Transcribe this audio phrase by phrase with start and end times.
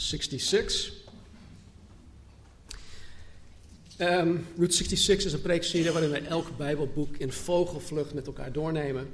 [0.00, 0.92] 66.
[3.96, 9.08] Ehm, Route 66 is een preekserie waarin we elk Bijbelboek in vogelvlucht met elkaar doornemen.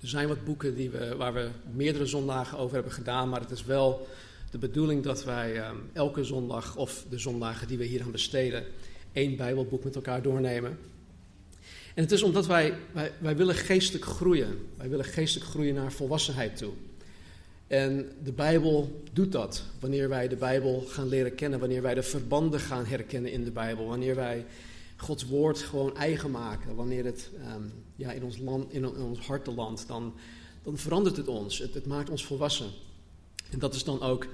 [0.00, 3.50] Er zijn wat boeken die we, waar we meerdere zondagen over hebben gedaan, maar het
[3.50, 4.08] is wel
[4.50, 8.64] de bedoeling dat wij ehm, elke zondag of de zondagen die we hier aan besteden,
[9.12, 10.78] één Bijbelboek met elkaar doornemen.
[11.94, 14.68] En het is omdat wij, wij, wij willen geestelijk groeien.
[14.76, 16.72] Wij willen geestelijk groeien naar volwassenheid toe.
[17.68, 19.62] En de Bijbel doet dat.
[19.80, 23.50] Wanneer wij de Bijbel gaan leren kennen, wanneer wij de verbanden gaan herkennen in de
[23.50, 24.44] Bijbel, wanneer wij
[24.96, 27.62] Gods woord gewoon eigen maken, wanneer het ehm,
[27.96, 30.14] ja, in, ons land, in, ons dan,
[30.62, 31.58] dan verandert het ons.
[31.58, 32.70] Het, het, maakt ons volwassen.
[33.50, 34.26] En dat is dan ook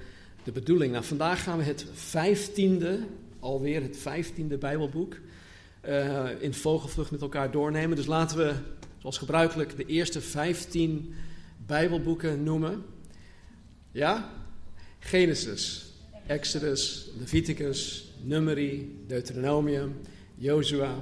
[0.45, 0.93] de bedoeling.
[0.93, 2.99] Nou, vandaag gaan we het vijftiende,
[3.39, 5.17] alweer het vijftiende Bijbelboek,
[5.89, 7.97] uh, in vogelvlucht met elkaar doornemen.
[7.97, 8.55] Dus laten we,
[8.99, 11.15] zoals gebruikelijk, de eerste vijftien
[11.67, 12.85] Bijbelboeken noemen.
[13.95, 14.31] Ja?
[14.99, 15.93] Genesis,
[16.27, 19.95] Exodus, Leviticus, Numeri, Deuteronomium,
[20.35, 20.99] Jozua,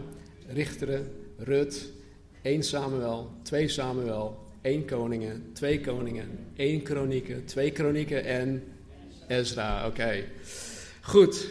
[0.53, 1.07] Richteren,
[1.39, 1.93] Rut,
[2.43, 8.63] 1 Samuel, 2 Samuel, 1 Koningen, 2 Koningen, 1 Kronieken, 2 Kronieken en
[9.29, 9.87] Ezra.
[9.87, 10.25] Oké.
[11.01, 11.49] Goed.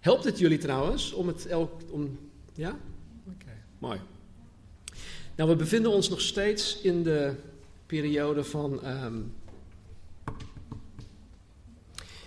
[0.00, 1.80] Helpt het jullie trouwens om het elk.
[1.90, 2.18] Om,
[2.54, 2.78] ja?
[3.26, 4.00] Oké, mooi.
[5.36, 7.34] Nou, we bevinden ons nog steeds in de
[7.86, 8.86] periode van.
[8.86, 9.32] Um,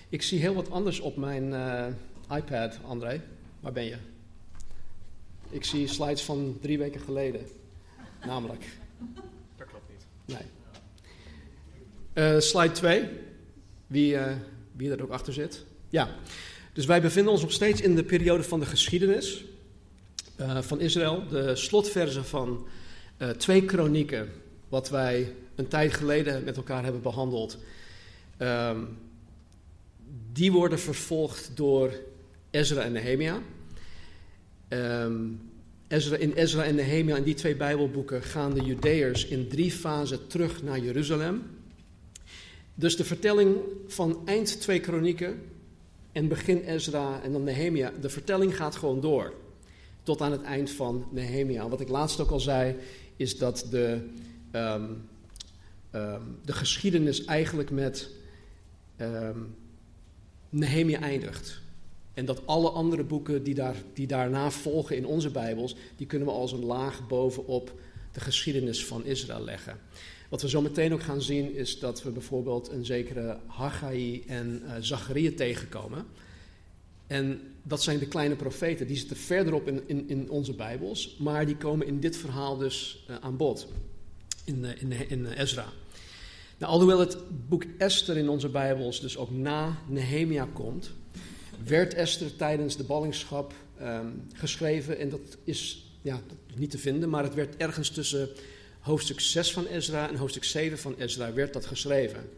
[0.09, 1.85] ik zie heel wat anders op mijn uh,
[2.37, 3.21] iPad, André.
[3.59, 3.95] Waar ben je?
[5.49, 7.41] Ik zie slides van drie weken geleden.
[8.25, 8.65] Namelijk.
[9.57, 10.37] Dat klopt niet.
[12.13, 12.33] Nee.
[12.33, 13.09] Uh, slide 2.
[13.87, 14.35] Wie, uh,
[14.71, 15.65] wie er ook achter zit.
[15.89, 16.09] Ja.
[16.73, 19.45] Dus wij bevinden ons nog steeds in de periode van de geschiedenis
[20.39, 21.27] uh, van Israël.
[21.27, 22.67] De slotverzen van
[23.37, 24.29] twee kronieken.
[24.69, 27.57] Wat wij een tijd geleden met elkaar hebben behandeld.
[28.39, 28.97] Um,
[30.33, 31.93] die worden vervolgd door
[32.49, 33.41] Ezra en Nehemia.
[34.69, 35.39] Um,
[35.87, 40.27] Ezra, in Ezra en Nehemia, in die twee Bijbelboeken, gaan de Judeërs in drie fasen
[40.27, 41.43] terug naar Jeruzalem.
[42.75, 43.55] Dus de vertelling
[43.87, 45.41] van eind twee kronieken
[46.11, 49.33] en begin Ezra en dan Nehemia, de vertelling gaat gewoon door.
[50.03, 51.69] Tot aan het eind van Nehemia.
[51.69, 52.75] Wat ik laatst ook al zei,
[53.15, 54.09] is dat de,
[54.51, 55.09] um,
[55.91, 58.09] um, de geschiedenis eigenlijk met
[60.49, 61.61] Nehemia eindigt.
[62.13, 66.27] En dat alle andere boeken die, daar, die daarna volgen in onze Bijbels, die kunnen
[66.27, 67.79] we als een laag bovenop
[68.11, 69.79] de geschiedenis van Israël leggen.
[70.29, 74.61] Wat we zo meteen ook gaan zien is dat we bijvoorbeeld een zekere Haggai en
[74.63, 76.05] uh, Zachariah tegenkomen.
[77.07, 81.45] En dat zijn de kleine profeten, die zitten verderop in, in, in onze Bijbels, maar
[81.45, 83.67] die komen in dit verhaal dus uh, aan bod,
[84.43, 85.65] in, uh, in, in Ezra.
[86.57, 90.91] Nou, alhoewel het boek Esther in onze Bijbels dus ook na Nehemia komt,
[91.65, 94.97] werd Esther tijdens de ballingschap um, geschreven.
[94.99, 96.21] En dat is ja,
[96.55, 98.29] niet te vinden, maar het werd ergens tussen
[98.79, 102.29] hoofdstuk 6 van Ezra en hoofdstuk 7 van Ezra werd dat geschreven.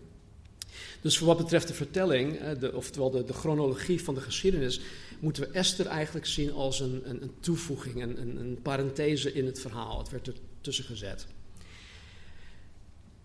[1.01, 4.81] Dus voor wat betreft de vertelling, de, oftewel de, chronologie van de geschiedenis,
[5.19, 9.45] moeten we Esther eigenlijk zien als een, een, een toevoeging, een, een, een parenthese in
[9.45, 9.99] het verhaal.
[9.99, 11.27] Het werd er tussen gezet.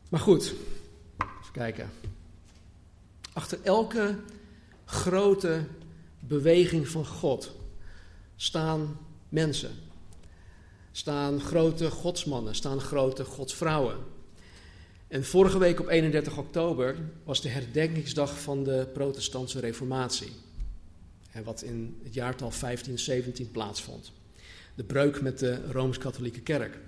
[0.08, 0.54] Maar goed,
[1.54, 1.90] kijken.
[3.32, 4.16] Achter elke
[4.84, 5.64] grote
[6.18, 7.52] beweging van God
[8.36, 8.98] staan
[9.28, 9.70] mensen.
[10.92, 13.96] Staan grote godsmannen, staan grote godsvrouwen.
[15.08, 20.32] En vorige week op 31 oktober was de herdenkingsdag van de protestantse reformatie.
[21.44, 24.12] Wat in het jaartal 1517 plaatsvond.
[24.74, 26.78] De breuk met de Rooms-Katholieke Kerk.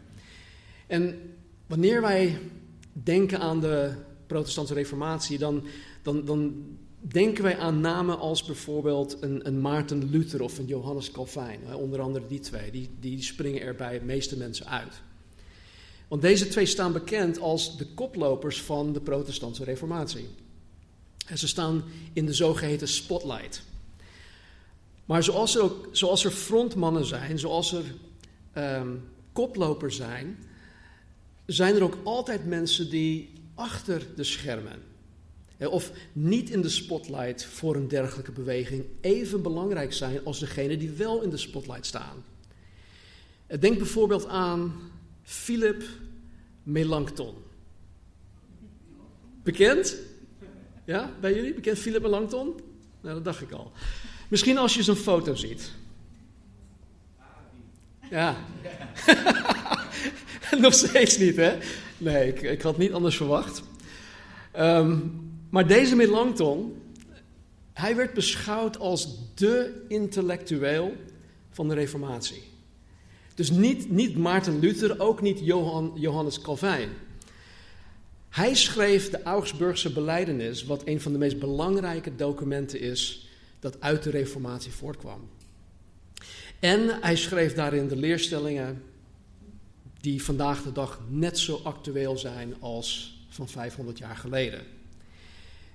[0.86, 1.34] En
[1.66, 2.38] wanneer wij
[2.92, 3.94] denken aan de
[4.26, 5.64] protestantse reformatie, dan,
[6.02, 6.64] dan, dan
[7.00, 11.75] denken wij aan namen als bijvoorbeeld een, een Maarten Luther of een Johannes Calvijn.
[11.75, 15.02] Onder andere die twee, die, die springen er bij de meeste mensen uit.
[16.08, 20.26] Want deze twee staan bekend als de koplopers van de protestantse reformatie.
[21.26, 23.62] En ze staan in de zogeheten spotlight.
[25.05, 27.84] Maar zoals er, zoals er frontmannen zijn, zoals er
[28.81, 30.38] um, koplopers zijn,
[31.46, 34.82] zijn er ook altijd mensen die achter de schermen
[35.58, 40.90] of niet in de spotlight voor een dergelijke beweging even belangrijk zijn als degene die
[40.90, 42.24] wel in de spotlight staan.
[43.60, 44.90] Denk bijvoorbeeld aan
[45.22, 45.84] Philip
[46.62, 47.34] Melanchthon.
[49.42, 49.96] Bekend?
[50.84, 51.54] Ja, bij jullie?
[51.54, 52.60] Bekend Philip Melanchthon?
[53.00, 53.72] Nou, dat dacht ik al.
[54.28, 55.72] Misschien als je zijn foto ziet.
[58.10, 58.36] Ja.
[60.58, 61.58] Nog steeds niet, hè?
[61.98, 63.62] Nee, ik, ik had niet anders verwacht.
[64.58, 65.20] Um,
[65.50, 66.82] maar deze Melanchthon,
[67.72, 70.94] hij werd beschouwd als de intellectueel
[71.50, 72.43] van de Reformatie.
[73.34, 76.88] Dus niet, niet Maarten Luther, ook niet Johan, Johannes Calvijn.
[78.28, 83.28] Hij schreef de Augsburgse Beleidenis, wat een van de meest belangrijke documenten is
[83.60, 85.28] dat uit de Reformatie voortkwam.
[86.60, 88.82] En hij schreef daarin de leerstellingen
[90.06, 94.60] die vandaag de dag net zo actueel zijn als van 500 jaar geleden.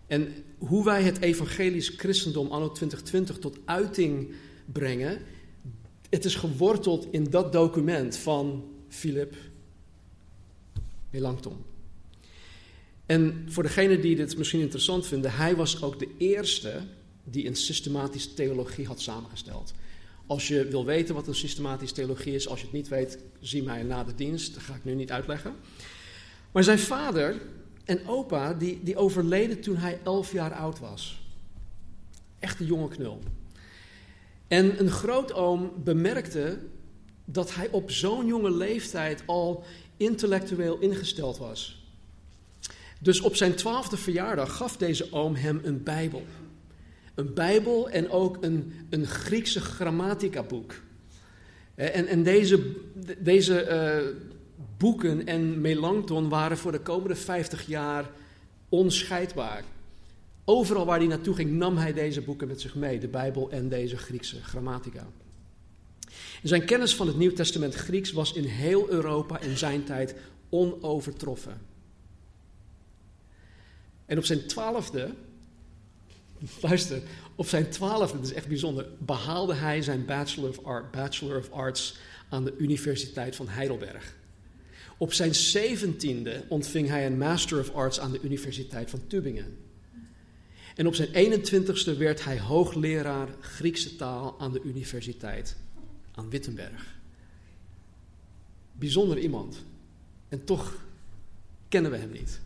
[0.07, 4.33] En hoe wij het evangelisch christendom anno 2020 tot uiting
[4.65, 5.21] brengen,
[6.09, 9.35] het is geworteld in dat document van Philip
[11.09, 11.57] Melanchthon.
[13.05, 16.81] En voor degenen die dit misschien interessant vinden, hij was ook de eerste
[17.23, 19.73] die een systematische theologie had samengesteld.
[20.31, 23.63] Als je wil weten wat een systematische theologie is, als je het niet weet, zie
[23.63, 24.53] mij na de dienst.
[24.53, 25.55] Dat ga ik nu niet uitleggen.
[26.51, 27.41] Maar zijn vader
[27.85, 31.21] en opa, die, die overleden toen hij elf jaar oud was.
[32.39, 33.19] Echt een jonge knul.
[34.47, 36.59] En een grootoom bemerkte
[37.25, 39.63] dat hij op zo'n jonge leeftijd al
[39.97, 41.85] intellectueel ingesteld was.
[42.99, 46.25] Dus op zijn twaalfde verjaardag gaf deze oom hem een Bijbel.
[47.21, 50.73] Een Bijbel en ook een, een Griekse grammatica boek.
[51.75, 52.75] En, en deze,
[53.19, 54.17] deze uh,
[54.77, 58.09] boeken en Melanchthon waren voor de komende 50 jaar
[58.69, 59.63] onscheidbaar.
[60.45, 63.69] Overal waar hij naartoe ging, nam hij deze boeken met zich mee, de Bijbel en
[63.69, 65.07] deze Griekse grammatica.
[66.43, 70.15] zijn kennis van het Nieuw Testament Grieks was in heel Europa in zijn tijd
[70.49, 71.61] onovertroffen.
[74.05, 75.13] En op zijn twaalfde,
[76.61, 77.01] luister,
[77.35, 81.97] op zijn twaalfde, dat is echt bijzonder, behaalde hij zijn Bachelor of, Bachelor of Arts
[82.29, 84.15] aan de Universiteit van Heidelberg.
[84.97, 89.57] Op zijn zeventiende ontving hij een Master of Arts aan de Universiteit van Tübingen.
[90.75, 95.55] En op zijn 21ste werd hij hoogleraar Griekse taal aan de Universiteit
[96.11, 96.95] aan Wittenberg.
[98.71, 99.63] Bijzonder iemand.
[100.29, 100.85] En toch
[101.69, 102.39] kennen we hem niet.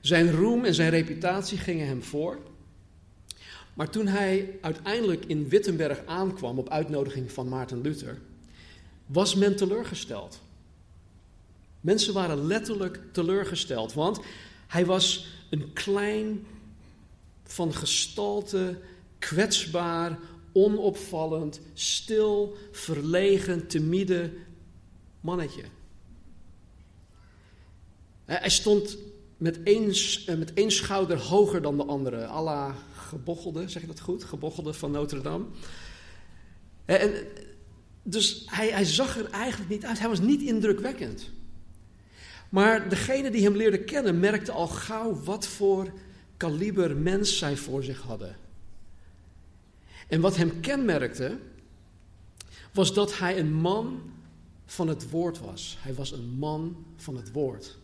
[0.00, 2.38] Zijn roem en zijn reputatie gingen hem voor.
[3.74, 8.18] Maar toen hij uiteindelijk in Wittenberg aankwam op uitnodiging van Maarten Luther,
[9.06, 10.40] was men teleurgesteld.
[11.80, 14.20] Mensen waren letterlijk teleurgesteld, want
[14.66, 16.46] hij was een klein,
[17.44, 18.78] van gestalte,
[19.18, 20.18] kwetsbaar,
[20.52, 24.32] onopvallend, stil, verlegen, timide
[25.20, 25.62] mannetje.
[28.24, 28.96] Hij stond
[29.36, 29.92] met één,
[30.26, 32.74] eh, met één schouder hoger dan de andere, Allah
[33.12, 34.24] gebochelde, zeg je dat goed?
[34.24, 35.44] Gebochelde van Notre Dame.
[36.84, 37.12] En,
[38.02, 41.30] dus hij, hij zag er eigenlijk niet uit, hij was niet indrukwekkend.
[42.48, 45.92] Maar degene die hem leerde kennen merkte al gauw wat voor
[46.36, 48.36] kaliber mens zij voor zich hadden.
[50.08, 51.38] En wat hem kenmerkte,
[52.72, 54.02] was dat hij een man
[54.66, 55.76] van het woord was.
[55.80, 57.76] Hij was een man van het woord.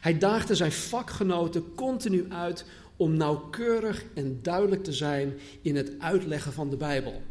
[0.00, 2.64] Hij daagde zijn vakgenoten continu uit
[2.96, 7.22] om nauwkeurig en duidelijk te zijn in het uitleggen van de Bijbel.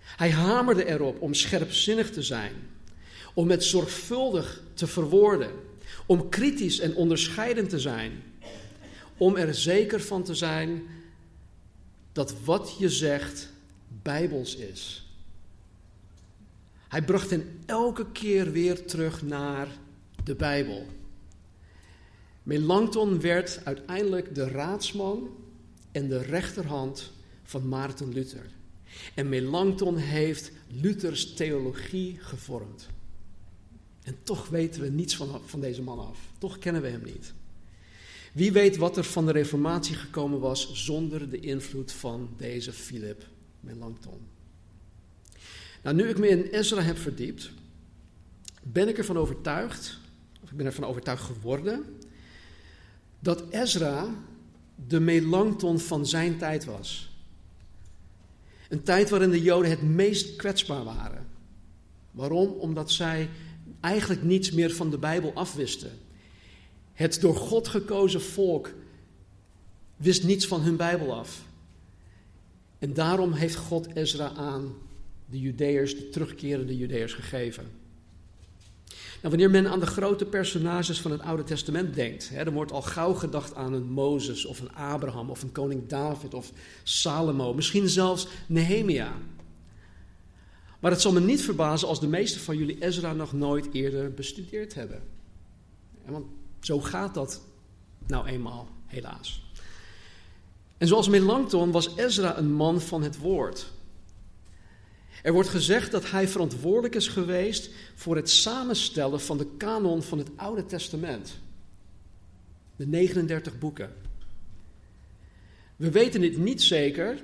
[0.00, 2.52] Hij hamerde erop om scherpzinnig te zijn
[3.34, 5.50] om het zorgvuldig te verwoorden,
[6.06, 8.22] om kritisch en onderscheidend te zijn,
[9.16, 10.82] om er zeker van te zijn
[12.12, 13.52] dat wat je zegt
[14.02, 15.04] bijbels is.
[16.88, 19.68] Hij bracht hen elke keer weer terug naar
[20.24, 20.86] de Bijbel.
[22.42, 25.30] Melanchthon werd uiteindelijk de raadsman
[25.92, 27.10] en de rechterhand
[27.42, 28.46] van Maarten Luther.
[29.14, 32.88] En Melanchthon heeft Luthers theologie gevormd.
[34.02, 36.18] En toch weten we niets van, van deze man af.
[36.38, 37.32] Toch kennen we hem niet.
[38.32, 43.26] Wie weet wat er van de Reformatie gekomen was zonder de invloed van deze Philip
[43.60, 44.20] Melanchthon.
[45.82, 47.50] Nou, nu ik me in Ezra heb verdiept,
[48.62, 49.98] ben ik ervan overtuigd,
[50.42, 51.84] of ik ben ervan overtuigd geworden,
[53.20, 54.08] dat Ezra
[54.88, 57.10] de Melanchthon van zijn tijd was.
[58.68, 61.26] Een tijd waarin de Joden het meest kwetsbaar waren.
[62.10, 62.48] Waarom?
[62.48, 63.28] Omdat zij
[63.80, 65.90] eigenlijk niets meer van de Bijbel afwisten.
[66.92, 68.72] Het door God gekozen volk
[69.96, 71.44] wist niets van hun Bijbel af.
[72.78, 74.74] En daarom heeft God Ezra aan
[75.26, 77.64] de Judeërs, de terugkerende Judeërs, gegeven.
[79.22, 82.72] Nou, wanneer men aan de grote personages van het Oude Testament denkt, hè, dan wordt
[82.72, 87.54] al gauw gedacht aan een Mozes of een Abraham of een koning David of Salomo,
[87.54, 89.12] misschien zelfs Nehemia.
[90.80, 94.14] Maar het zal me niet verbazen als de meesten van jullie Ezra nog nooit eerder
[94.14, 95.02] bestudeerd hebben.
[96.06, 96.26] Want
[96.60, 97.40] zo gaat dat
[98.06, 99.42] nou eenmaal, helaas.
[100.78, 103.66] En zoals Melanchthon was Ezra een man van het woord.
[105.22, 110.18] Er wordt gezegd dat hij verantwoordelijk is geweest voor het samenstellen van de kanon van
[110.18, 111.38] het Oude Testament.
[112.76, 113.92] De 39 boeken.
[115.76, 117.22] We weten dit niet zeker,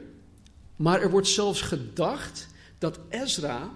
[0.77, 2.49] maar er wordt zelfs gedacht
[2.79, 3.75] dat Ezra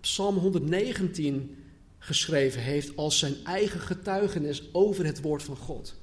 [0.00, 1.56] Psalm 119
[1.98, 5.94] geschreven heeft als zijn eigen getuigenis over het woord van God.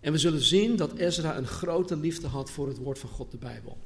[0.00, 3.30] En we zullen zien dat Ezra een grote liefde had voor het woord van God,
[3.30, 3.78] de Bijbel.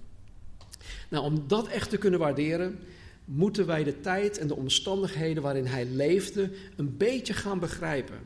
[1.08, 2.78] Nou, om dat echt te kunnen waarderen,
[3.24, 8.18] moeten wij de tijd en de omstandigheden waarin hij leefde een beetje gaan begrijpen.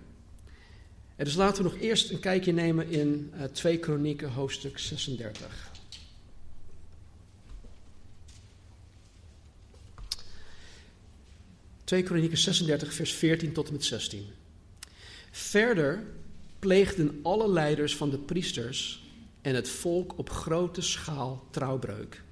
[1.16, 4.78] En dus laten we nog eerst een kijkje nemen in uh, eh, 2 Kronieken, hoofdstuk
[4.78, 5.70] 36.
[11.84, 14.26] 2 Kronieken 36, vers 14 tot en met 16.
[15.30, 16.02] Verder
[16.58, 19.02] pleegden alle leiders van de priesters
[19.40, 22.22] en het volk op grote schaal trouwbreuk,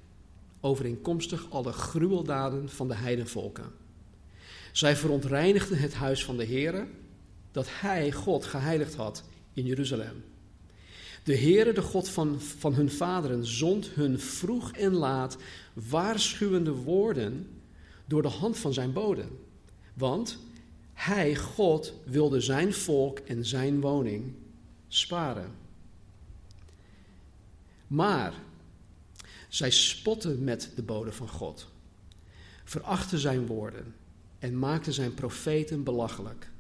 [0.69, 3.73] overeenkomstig alle gruweldaden van de heidenvolken.
[4.73, 6.87] Zij verontreinigden het huis van de Heere,
[7.53, 10.25] dat Hij, God, geheiligd had in Jeruzalem.
[11.25, 15.37] De Heere, de God van, van hun vaderen, zond hun vroeg en laat
[15.73, 17.47] waarschuwende woorden
[18.07, 19.29] door de hand van zijn boden.
[19.95, 20.39] Want
[20.93, 24.33] hij, God, wilde zijn volk en zijn woning
[24.89, 25.51] sparen.
[27.87, 28.33] Maar
[29.49, 31.69] zij spotten met de bode van God,
[32.65, 33.95] verachten zijn woorden
[34.39, 36.51] en maakten zijn profeten belachelijk,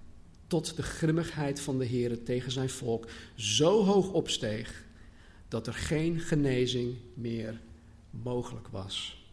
[0.46, 4.84] tot de grimmigheid van de Heer tegen zijn volk zo hoog opsteeg
[5.48, 7.60] dat er geen genezing meer
[8.10, 9.26] mogelijk was.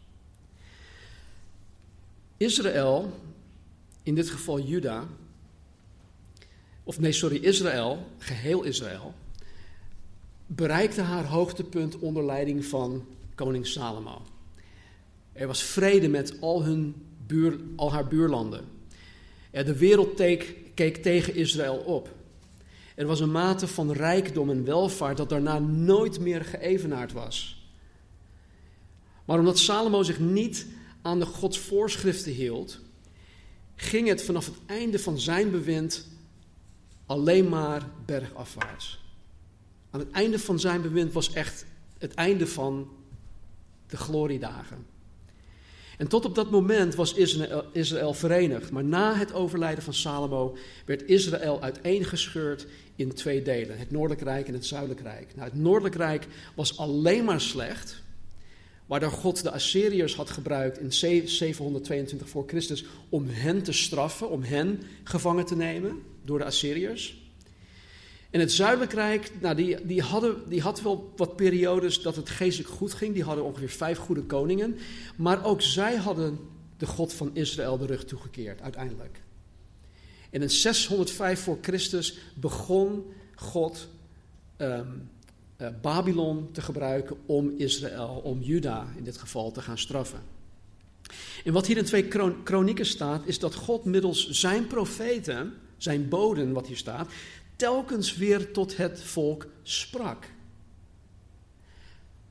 [2.36, 3.20] Israël
[4.02, 5.06] in dit geval Juda,
[6.82, 9.14] of nee, sorry, Israël, geheel Israël,
[10.46, 13.06] bereikte haar hoogtepunt onder leiding van
[13.36, 14.22] koning Salomo.
[15.32, 16.94] Er was vrede met al, hun
[17.26, 18.64] buur, al haar buurlanden.
[19.50, 20.14] De wereld
[20.74, 22.14] keek tegen Israël op.
[22.94, 27.66] Er was een mate van rijkdom en welvaart dat daarna nooit meer geëvenaard was.
[29.24, 30.66] Maar omdat Salomo zich niet
[31.02, 32.80] aan de Gods voorschriften hield,
[33.74, 36.06] ging het vanaf het einde van zijn bewind
[37.06, 39.04] alleen maar bergafwaarts.
[39.90, 41.66] Aan het einde van zijn bewind was echt
[41.98, 42.88] het einde van
[43.88, 44.86] de gloriedagen.
[45.98, 47.14] En tot op dat moment was
[47.72, 48.70] Israël, verenigd.
[48.70, 52.66] Maar na het overlijden van Salomo werd Israël uiteengescheurd
[52.96, 55.34] in twee delen: het Noordelijk Rijk en het Zuidelijk Rijk.
[55.34, 58.04] Nou, het Noordelijk Rijk was alleen maar slecht
[58.86, 64.42] waardoor God de Assyriërs had gebruikt in 722 voor Christus om hen te straffen, om
[64.42, 67.25] hen gevangen te nemen door de Assyriërs.
[68.30, 72.30] En het Zuidelijk Rijk, nou, die, die, hadden, die had wel wat periodes dat het
[72.30, 73.14] geestelijk goed ging.
[73.14, 74.78] Die hadden ongeveer vijf goede koningen.
[75.16, 76.38] Maar ook zij hadden
[76.76, 79.22] de God van Israël de rug toegekeerd, uiteindelijk.
[80.30, 83.04] En in 605 voor Christus begon
[83.34, 83.88] God
[84.56, 84.86] ehm,
[85.58, 90.20] uh, Babylon te gebruiken om Israël, om Juda in dit geval te gaan straffen.
[91.44, 92.08] En wat hier in twee
[92.42, 97.08] kronieken staat, is dat God middels zijn profeten, zijn boden, wat hier staat,
[97.56, 100.24] telkens weer tot het volk sprak.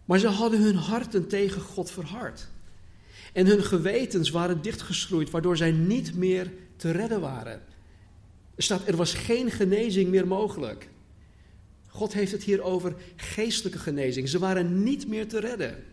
[0.05, 2.47] Maar ze hadden hun harten tegen God verhard.
[3.33, 7.61] En hun gewetens waren dichtgeschroeid, waardoor zij niet meer te redden waren.
[8.55, 10.89] Er staat, er was geen genezing meer mogelijk.
[11.87, 14.29] God heeft het hier over geestelijke genezing.
[14.29, 15.83] Ze waren niet meer te redden.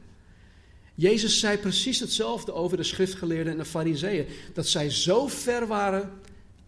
[0.95, 4.27] Jezus zei precies hetzelfde over de schriftgeleerden en de fariseeën.
[4.53, 6.11] Dat zij zo ver waren,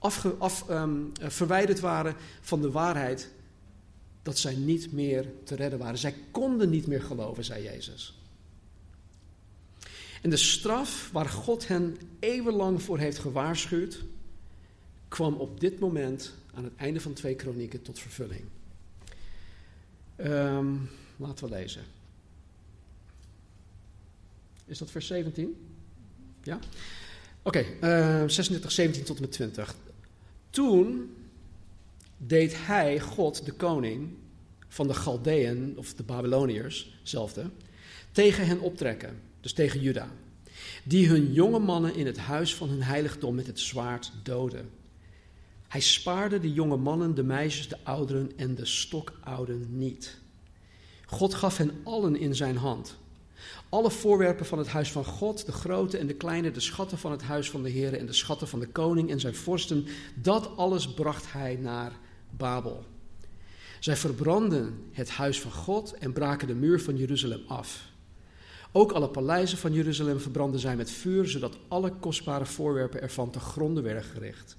[0.04, 3.30] afge, af, ehm, verwijderd waren van de waarheid,
[4.22, 5.98] dat zij niet meer te redden waren.
[5.98, 8.18] Zij konden niet meer geloven, zei Jezus.
[10.22, 14.04] En de straf waar God hen eeuwenlang voor heeft gewaarschuwd,
[15.08, 18.44] kwam op dit moment aan het einde van twee kronieken tot vervulling.
[20.16, 21.82] Um, laten we lezen.
[24.66, 25.56] Is dat vers 17?
[26.42, 26.58] Ja?
[27.42, 29.74] Oké, okay, uh, 36, 17 tot en met 20.
[30.54, 31.14] Toen
[32.16, 34.08] deed hij, God, de koning,
[34.68, 37.50] van de Galdeën, of de Babyloniërs, zelfde,
[38.12, 40.08] tegen hen optrekken, dus tegen Juda,
[40.84, 44.70] die hun jonge mannen in het huis van hun heiligdom met het zwaard doden.
[45.68, 50.18] Hij spaarde de jonge mannen, de meisjes, de ouderen en de stokouden niet.
[51.06, 52.96] God gaf hen allen in zijn hand.
[53.68, 57.10] Alle voorwerpen van het huis van God, de grote en de kleine, de schatten van
[57.10, 60.56] het huis van de Heer en de schatten van de koning en zijn vorsten, dat
[60.56, 61.92] alles bracht hij naar
[62.30, 62.84] Babel.
[63.80, 67.92] Zij verbrandden het huis van God en braken de muur van Jeruzalem af.
[68.72, 73.40] Ook alle paleizen van Jeruzalem verbrandden zij met vuur, zodat alle kostbare voorwerpen ervan te
[73.40, 74.56] gronden werden gericht.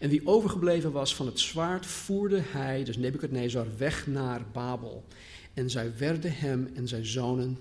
[0.00, 5.04] En wie overgebleven was van het zwaard, voerde hij, dus Nebukadnezar, weg naar Babel.
[5.54, 7.58] En zij werden hem en zijn zonen,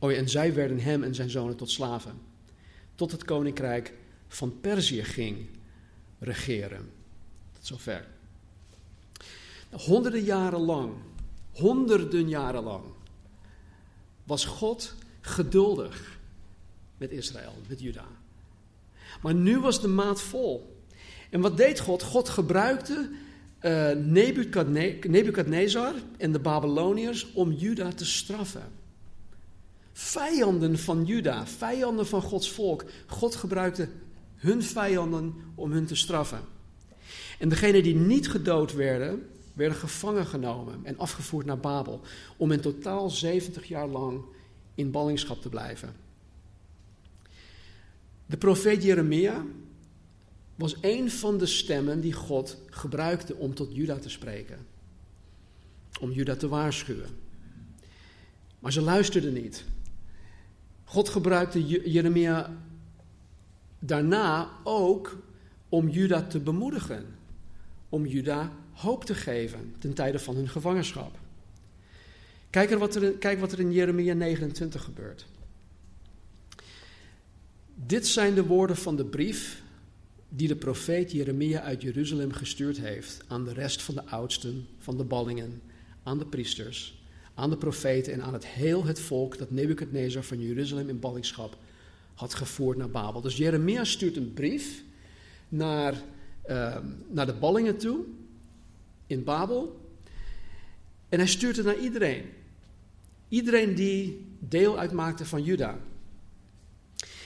[0.00, 2.20] ja, en zij werden hem en zijn zonen tot slaven.
[2.94, 3.94] Tot het koninkrijk
[4.28, 5.46] van Perzië ging
[6.18, 6.90] regeren.
[7.52, 8.06] Tot zover.
[9.70, 10.92] Honderden jaren lang,
[11.52, 12.84] honderden jaren lang,
[14.24, 16.18] was God geduldig
[16.96, 18.06] met Israël, met Juda.
[19.22, 20.80] Maar nu was de maat vol.
[21.30, 22.02] En wat deed God?
[22.02, 23.10] God gebruikte
[23.62, 23.90] uh,
[25.08, 28.72] Nebukadnezar en de Babyloniërs om Juda te straffen.
[29.98, 32.84] Vijanden van Juda, vijanden van Gods volk.
[33.06, 33.88] God gebruikte
[34.34, 36.40] hun vijanden om hun te straffen.
[37.38, 42.00] En degenen die niet gedood werden, werden gevangen genomen en afgevoerd naar Babel.
[42.36, 44.24] Om in totaal 70 jaar lang
[44.74, 45.94] in ballingschap te blijven.
[48.26, 49.44] De profeet Jeremia
[50.54, 54.66] was een van de stemmen die God gebruikte om tot Juda te spreken.
[56.00, 57.10] Om Juda te waarschuwen.
[58.58, 59.64] Maar ze luisterden niet.
[60.88, 62.56] God gebruikte Jeremia
[63.78, 65.18] daarna ook
[65.68, 67.04] om Juda te bemoedigen.
[67.88, 71.18] Om Juda hoop te geven ten tijde van hun gevangenschap.
[72.50, 75.26] Kijk, er wat, er, kijk wat er in Jeremia 29 gebeurt.
[77.74, 79.62] Dit zijn de woorden van de brief
[80.28, 84.96] die de profeet Jeremia uit Jeruzalem gestuurd heeft aan de rest van de oudsten, van
[84.96, 85.62] de ballingen,
[86.02, 86.95] aan de priesters,
[87.36, 91.56] aan de profeten en aan het heel het volk dat Nebukadnezar van Jeruzalem in ballingschap
[92.14, 93.20] had gevoerd naar Babel.
[93.20, 94.82] Dus Jeremia stuurt een brief
[95.48, 95.94] naar,
[96.46, 96.76] uh,
[97.08, 98.04] naar de ballingen toe
[99.06, 99.80] in Babel
[101.08, 102.24] en hij stuurt het naar iedereen.
[103.28, 105.78] Iedereen die deel uitmaakte van Juda.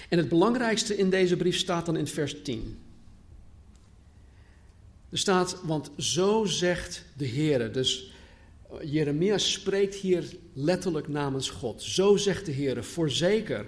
[0.09, 2.79] En het belangrijkste in deze brief staat dan in vers 10.
[5.11, 7.73] Er staat, want zo zegt de Heer.
[7.73, 8.13] Dus
[8.83, 11.83] Jeremia spreekt hier letterlijk namens God.
[11.83, 13.67] Zo zegt de Heer, voorzeker,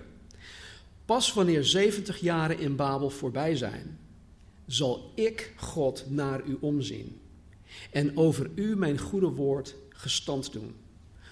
[1.05, 3.99] pas wanneer 70 jaren in Babel voorbij zijn,
[4.67, 7.21] zal ik God naar u omzien
[7.91, 10.75] en over u mijn goede woord gestand doen,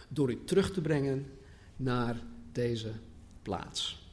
[0.09, 1.27] door u terug te brengen
[1.77, 2.93] naar deze
[3.43, 4.09] plaats.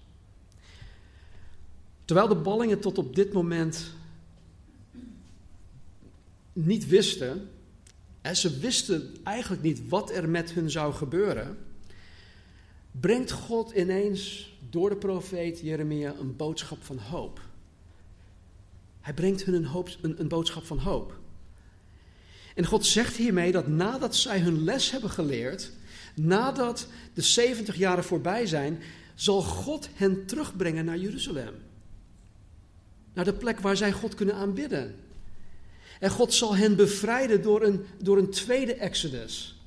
[2.05, 3.93] Terwijl de ballingen tot op dit moment
[6.53, 7.49] niet wisten,
[8.35, 11.57] ze wisten eigenlijk niet wat er met hun zou gebeuren,
[12.91, 17.41] brengt God ineens door de profeet Jeremia een boodschap van hoop.
[19.01, 21.19] Hij brengt hun een, een, een boodschap van hoop.
[22.55, 25.71] En God zegt hiermee dat nadat zij hun les hebben geleerd,
[26.15, 28.81] nadat de 70 jaren voorbij zijn,
[29.15, 31.53] zal God hen terugbrengen naar Jeruzalem.
[33.13, 34.95] Naar de plek waar zij God kunnen aanbidden.
[35.99, 39.57] En God zal hen bevrijden door een, door een tweede exodus.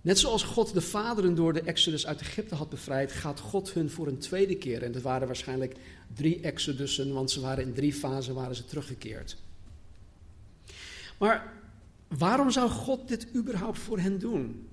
[0.00, 3.90] Net zoals God de vaderen door de exodus uit Egypte had bevrijd, gaat God hun
[3.90, 4.82] voor een tweede keer.
[4.82, 5.76] En dat waren waarschijnlijk
[6.14, 9.36] drie exodussen, want ze waren in drie fasen waren ze teruggekeerd.
[11.18, 11.52] Maar
[12.08, 14.68] waarom zou God dit überhaupt voor hen doen?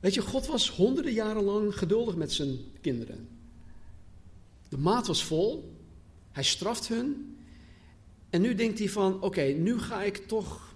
[0.00, 3.28] Weet je, God was honderden jaren lang geduldig met zijn kinderen.
[4.68, 5.73] De maat was vol.
[6.34, 7.36] Hij straft hun.
[8.30, 10.74] En nu denkt hij van, oké, nu ga ik toch,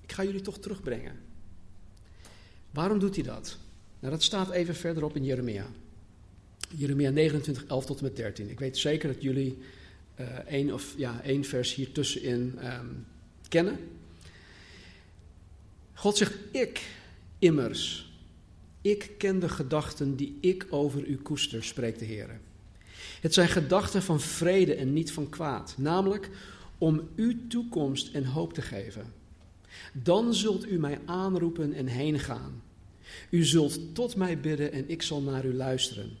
[0.00, 1.18] ik ga jullie toch terugbrengen.
[2.70, 3.58] Waarom doet hij dat?
[3.98, 5.66] Nou, dat staat even verderop in Jeremia.
[6.76, 8.50] Jeremia 29, 11 tot en met 13.
[8.50, 9.58] Ik weet zeker dat jullie
[10.20, 13.06] uh, één, of, ja, één vers hier tussenin um,
[13.48, 13.78] kennen.
[15.94, 16.80] God zegt, ik
[17.38, 18.12] immers,
[18.80, 22.40] ik ken de gedachten die ik over u koester, spreekt de Heer.
[23.26, 26.30] Het zijn gedachten van vrede en niet van kwaad, namelijk
[26.78, 29.12] om u toekomst en hoop te geven.
[29.92, 32.62] Dan zult u mij aanroepen en heen gaan.
[33.30, 36.18] U zult tot mij bidden en ik zal naar u luisteren.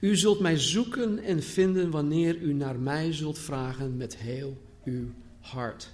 [0.00, 5.10] U zult mij zoeken en vinden wanneer u naar mij zult vragen met heel uw
[5.40, 5.90] hart.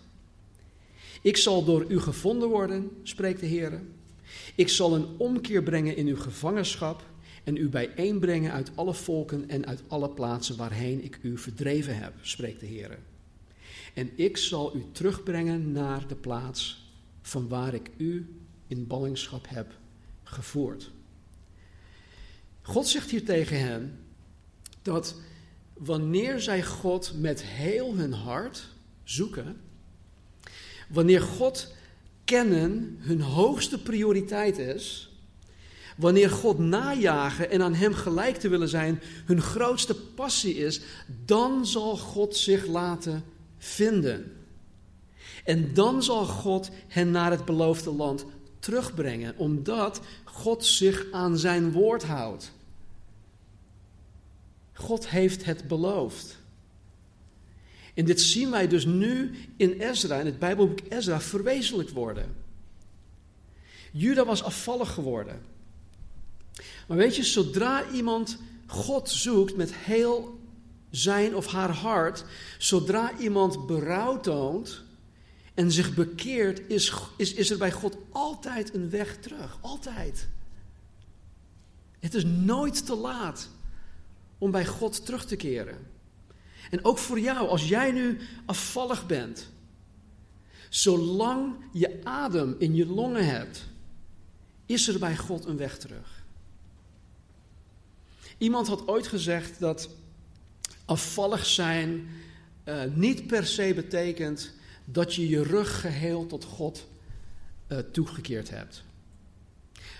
[1.22, 3.82] Ik zal door u gevonden worden, spreekt de Heer.
[4.54, 7.02] Ik zal een omkeer brengen in uw gevangenschap
[7.44, 12.12] en u bijeenbrengen uit alle volken en uit alle plaatsen waarheen ik u verdreven heb,
[12.20, 12.98] spreekt de Heer.
[13.94, 16.88] En ik zal u terugbrengen naar de plaats
[17.22, 19.78] van waar ik u in ballingschap heb
[20.22, 20.90] gevoerd.
[22.62, 23.98] God zegt hier tegen hen
[24.82, 25.14] dat
[25.72, 28.68] wanneer zij God met heel hun hart
[29.02, 29.56] zoeken,
[30.88, 31.74] wanneer God
[32.24, 35.13] kennen hun hoogste prioriteit is,
[35.94, 40.80] wanneer God najagen en aan Hem gelijk te willen zijn hun grootste passie is,
[41.24, 43.24] dan zal God zich laten
[43.58, 44.32] vinden.
[45.44, 48.24] En dan zal God hen naar het beloofde land
[48.58, 52.52] terugbrengen, omdat God zich aan zijn woord houdt.
[54.72, 56.38] God heeft het beloofd.
[57.94, 62.36] En dit zien wij dus nu in Ezra, in het Bijbelboek Ezra, verwezenlijk worden.
[63.92, 65.40] Juda was afvallig geworden.
[66.86, 70.38] Maar weet je, zodra iemand God zoekt met heel
[70.90, 72.24] zijn of haar hart,
[72.58, 74.82] zodra iemand berouw toont
[75.54, 79.58] en zich bekeert, is, is, is er bij God altijd een weg terug.
[79.60, 80.28] Altijd.
[82.00, 83.48] Het is nooit te laat
[84.38, 85.78] om bij God terug te keren.
[86.70, 89.48] En ook voor jou, als jij nu afvallig bent,
[90.68, 93.64] zolang je adem in je longen hebt,
[94.66, 96.23] is er bij God een weg terug.
[98.38, 99.88] Iemand had ooit gezegd dat
[100.84, 102.08] afvallig zijn
[102.64, 104.52] uh, niet per se betekent
[104.84, 106.86] dat je je rug geheel tot God
[107.68, 108.82] uh, toegekeerd hebt.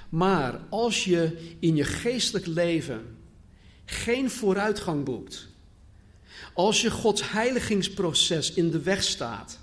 [0.08, 3.16] Maar als je in je geestelijk leven
[3.84, 5.48] geen vooruitgang boekt,
[6.52, 9.58] als je Gods heiligingsproces in de weg staat,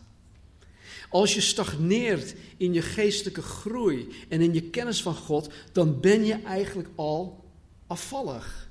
[1.09, 6.25] als je stagneert in je geestelijke groei en in je kennis van God, dan ben
[6.25, 7.40] je eigenlijk al
[7.91, 8.69] afvallig.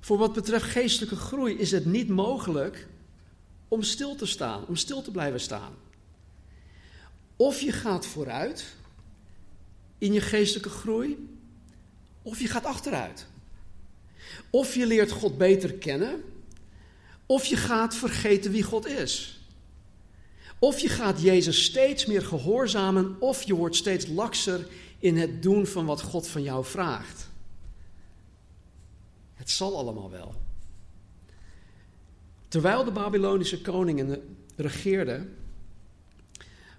[0.00, 2.88] Voor wat betreft geestelijke groei is het niet mogelijk
[3.68, 5.72] om stil te staan, om stil te blijven staan.
[7.36, 8.76] Of je gaat vooruit
[9.98, 11.28] in je geestelijke groei,
[12.22, 13.26] of je gaat achteruit.
[14.50, 16.22] Of je leert God beter kennen,
[17.26, 19.40] of je gaat vergeten wie God is.
[20.58, 24.66] Of je gaat Jezus steeds meer gehoorzamen, of je wordt steeds lakser
[25.00, 27.28] in het doen van wat God van jou vraagt.
[29.34, 30.34] Het zal allemaal wel.
[32.48, 35.36] Terwijl de Babylonische koningen regeerden,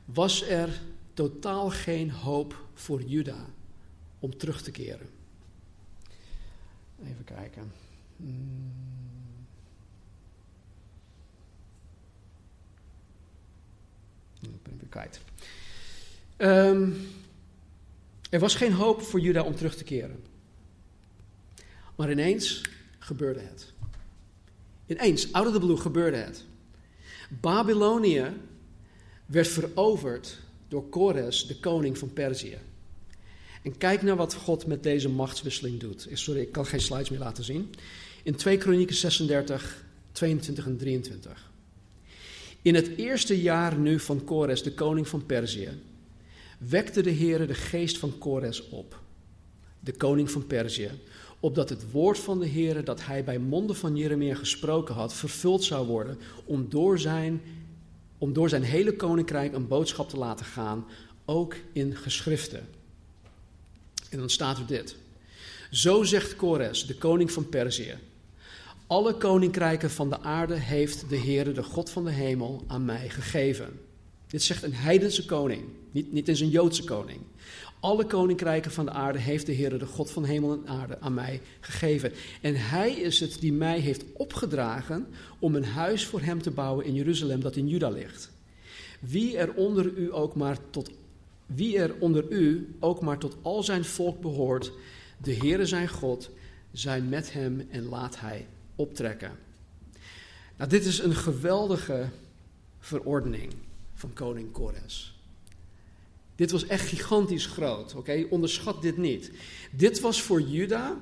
[0.06, 0.82] was er
[1.14, 3.46] totaal geen hoop voor Juda
[4.20, 5.10] om terug te keren.
[7.04, 7.72] Even kijken.
[8.18, 8.72] Hmm.
[14.42, 15.22] Ik ben weer kwijt.
[16.38, 17.08] Um,
[18.32, 20.24] er was geen hoop voor Juda om terug te keren.
[21.96, 22.62] Maar ineens
[23.00, 23.74] gebeurde het.
[24.86, 26.46] Ineens, out of the blue, gebeurde het.
[27.42, 28.34] Babylonië
[29.26, 32.58] werd veroverd door Kores, de koning van Perzië.
[33.64, 36.08] En kijk naar wat God met deze machtswisseling doet.
[36.14, 37.74] Sorry, ik kan geen slides meer laten zien.
[38.24, 41.52] In 2 Kronieken 36, 22 en 23.
[42.62, 45.70] In het eerste jaar nu van Kores, de koning van Perzië,
[46.70, 49.00] wekte de Heere de geest van Kores op,
[49.80, 50.92] de koning van Perzië,
[51.40, 55.64] opdat het woord van de Heere dat hij bij monden van Jeremia gesproken had, vervuld
[55.64, 57.42] zou worden, om door zijn,
[58.18, 60.86] om door zijn hele koninkrijk een boodschap te laten gaan,
[61.26, 62.68] ook in geschriften.
[64.10, 64.96] En dan staat er dit.
[65.72, 67.98] Zo zegt Kores, de koning van Perzië.
[68.88, 73.10] Alle koninkrijken van de aarde heeft de Heere, de God van de hemel, aan mij
[73.10, 73.80] gegeven.
[74.32, 77.20] Dit zegt een heidense koning, niet, niet eens een Joodse koning.
[77.80, 81.14] Alle koninkrijken van de aarde heeft de Heer, de God van hemel en aarde, aan
[81.14, 82.12] mij gegeven.
[82.42, 85.08] En Hij is het die mij heeft opgedragen
[85.40, 88.32] om een huis voor Hem te bouwen in Jeruzalem dat in Juda ligt.
[89.00, 90.90] Wie er onder u ook maar tot,
[91.46, 94.72] wie er onder u ook maar tot al zijn volk behoort,
[95.18, 96.30] de Heere zijn God,
[96.72, 99.32] zijn met Hem en laat Hij optrekken.
[100.58, 102.10] Nou, dit is een geweldige
[102.80, 103.54] verordening
[104.02, 105.20] van koning Kores.
[106.36, 108.26] Dit was echt gigantisch groot, oké?
[108.30, 109.32] Onderschat dit niet.
[109.72, 110.98] Dit was voor Juda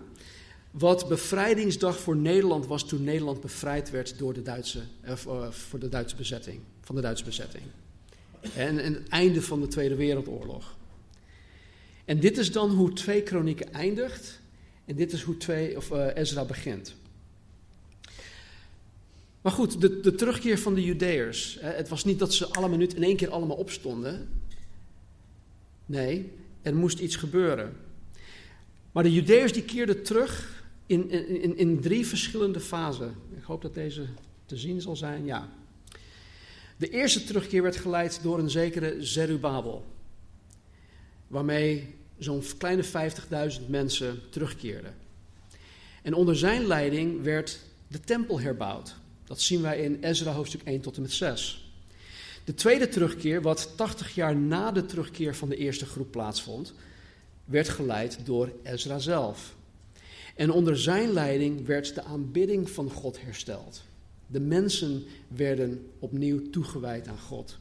[0.71, 5.89] wat bevrijdingsdag voor Nederland was toen Nederland bevrijd werd door de Duitse, uh, voor de
[5.89, 7.63] Duitse bezetting, van de Duitse bezetting.
[8.55, 10.77] En, het einde van de Tweede Wereldoorlog.
[12.05, 14.39] En dit is dan hoe twee kronieken eindigt.
[14.85, 16.95] En dit is hoe twee, of, uh, Ezra begint.
[19.41, 21.57] Maar goed, de, de terugkeer van de Judeërs.
[21.61, 24.29] Het was niet dat ze alle minuut in één keer allemaal opstonden.
[25.85, 27.77] Nee, er moest iets gebeuren.
[28.91, 33.15] Maar de Judeërs die keerden terug in, in, in drie verschillende fasen.
[33.37, 34.05] Ik hoop dat deze
[34.45, 35.25] te zien zal zijn.
[35.25, 35.49] Ja.
[36.77, 39.85] De eerste terugkeer werd geleid door een zekere Zerubabel.
[41.27, 44.95] Waarmee zo'n kleine 50.000 mensen terugkeerden.
[46.01, 48.95] En onder zijn leiding werd de tempel herbouwd.
[49.29, 51.71] Dat zien wij in Ezra hoofdstuk 1 tot en met 6.
[52.43, 56.73] De tweede terugkeer, wat 80 jaar na de terugkeer van de eerste groep plaatsvond,
[57.45, 59.55] werd geleid door Ezra zelf.
[60.35, 63.83] En onder zijn leiding werd de aanbidding van God hersteld.
[64.27, 67.57] De mensen werden opnieuw toegewijd aan God.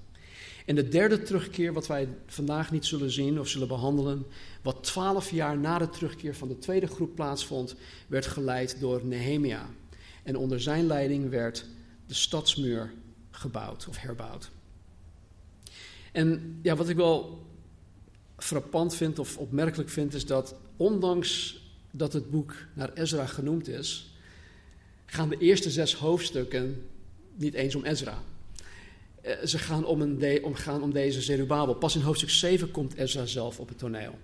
[0.67, 4.27] En de derde terugkeer, wat wij vandaag niet zullen zien of zullen behandelen,
[4.63, 7.75] wat twaalf jaar na de terugkeer van de tweede groep plaatsvond,
[8.07, 9.71] werd geleid door Nehemia.
[10.29, 11.65] En onder zijn leiding werd
[12.07, 12.93] de stadsmuur
[13.31, 14.51] gebouwd of herbouwd.
[16.13, 17.47] En ja, wat ik wel
[18.37, 21.61] frappant vind of opmerkelijk vind, is dat ondanks
[21.91, 24.15] dat het boek naar Ezra genoemd is,
[25.07, 26.87] gaan de eerste zes hoofdstukken
[27.35, 28.23] niet eens om Ezra.
[29.21, 31.75] Eh, ze gaan om, een om, gaan om deze Zerubabel.
[31.75, 34.19] Pas in hoofdstuk 7 komt Ezra zelf op het toneel.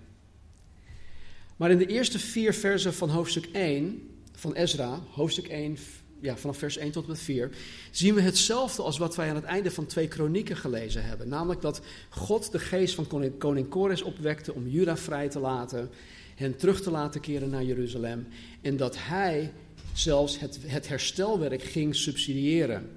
[1.55, 5.77] Maar in de eerste vier versen van hoofdstuk 1 van Ezra, hoofdstuk 1,
[6.21, 7.49] ja, vanaf vers 1 tot met 4,
[7.91, 11.27] zien we hetzelfde als wat wij aan het einde van twee kronieken gelezen hebben.
[11.27, 15.89] Namelijk dat God de geest van koning, koning opwekte om Juda vrij te laten,
[16.35, 18.27] hen terug te laten keren naar Jeruzalem.
[18.61, 19.51] En dat hij
[19.93, 22.89] zelfs het, het herstelwerk ging subsidiëren.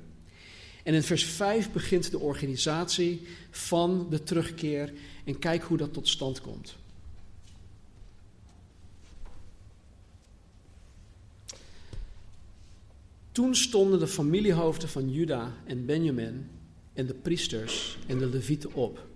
[0.82, 4.92] En in vers 5 begint de organisatie van de terugkeer
[5.24, 6.76] en kijk hoe dat tot stand komt.
[13.38, 16.50] Toen stonden de familiehoofden van Juda en Benjamin
[16.92, 19.06] en de priesters en de levieten op.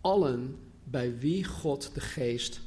[0.00, 2.60] Allen bij wie God de geest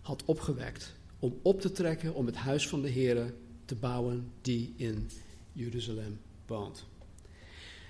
[0.00, 4.74] had opgewekt om op te trekken om het huis van de Here te bouwen die
[4.76, 5.10] in
[5.52, 6.84] Jeruzalem woont.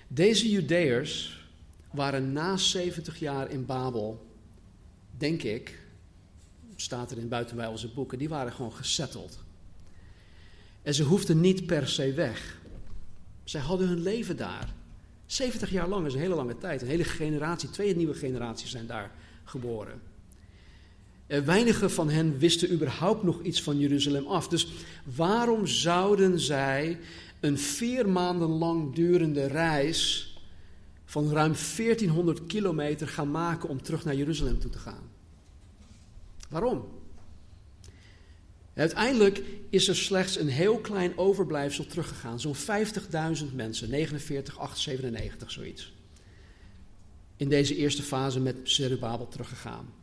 [0.07, 1.45] Deze Judeërs
[1.91, 4.25] waren na 70 jaar in Babel,
[5.17, 5.79] denk ik,
[6.75, 9.44] staat er in buitenwijlse boeken, die waren gewoon gesetteld.
[10.85, 12.57] En ze hoefden niet per se weg.
[13.43, 14.73] Zij hadden hun leven daar.
[15.25, 16.81] 70 jaar lang is een hele lange tijd.
[16.81, 19.11] Een hele generatie, twee nieuwe generaties zijn daar
[19.43, 20.01] geboren.
[21.27, 24.47] En weinigen van hen wisten überhaupt nog iets van Jeruzalem af.
[24.47, 24.67] Dus
[25.15, 26.99] waarom zouden zij
[27.39, 30.29] een vier maanden lang durende reis
[31.05, 35.09] van ruim 1400 kilometer gaan maken om terug naar Jeruzalem toe te gaan?
[36.49, 36.94] Waarom?
[38.75, 42.39] Uiteindelijk is er slechts een heel klein overblijfsel teruggegaan.
[42.39, 45.93] Zo'n 50.000 mensen, 49, 8, 97, zoiets.
[47.37, 49.93] In deze eerste fase met Zerubabel teruggegaan.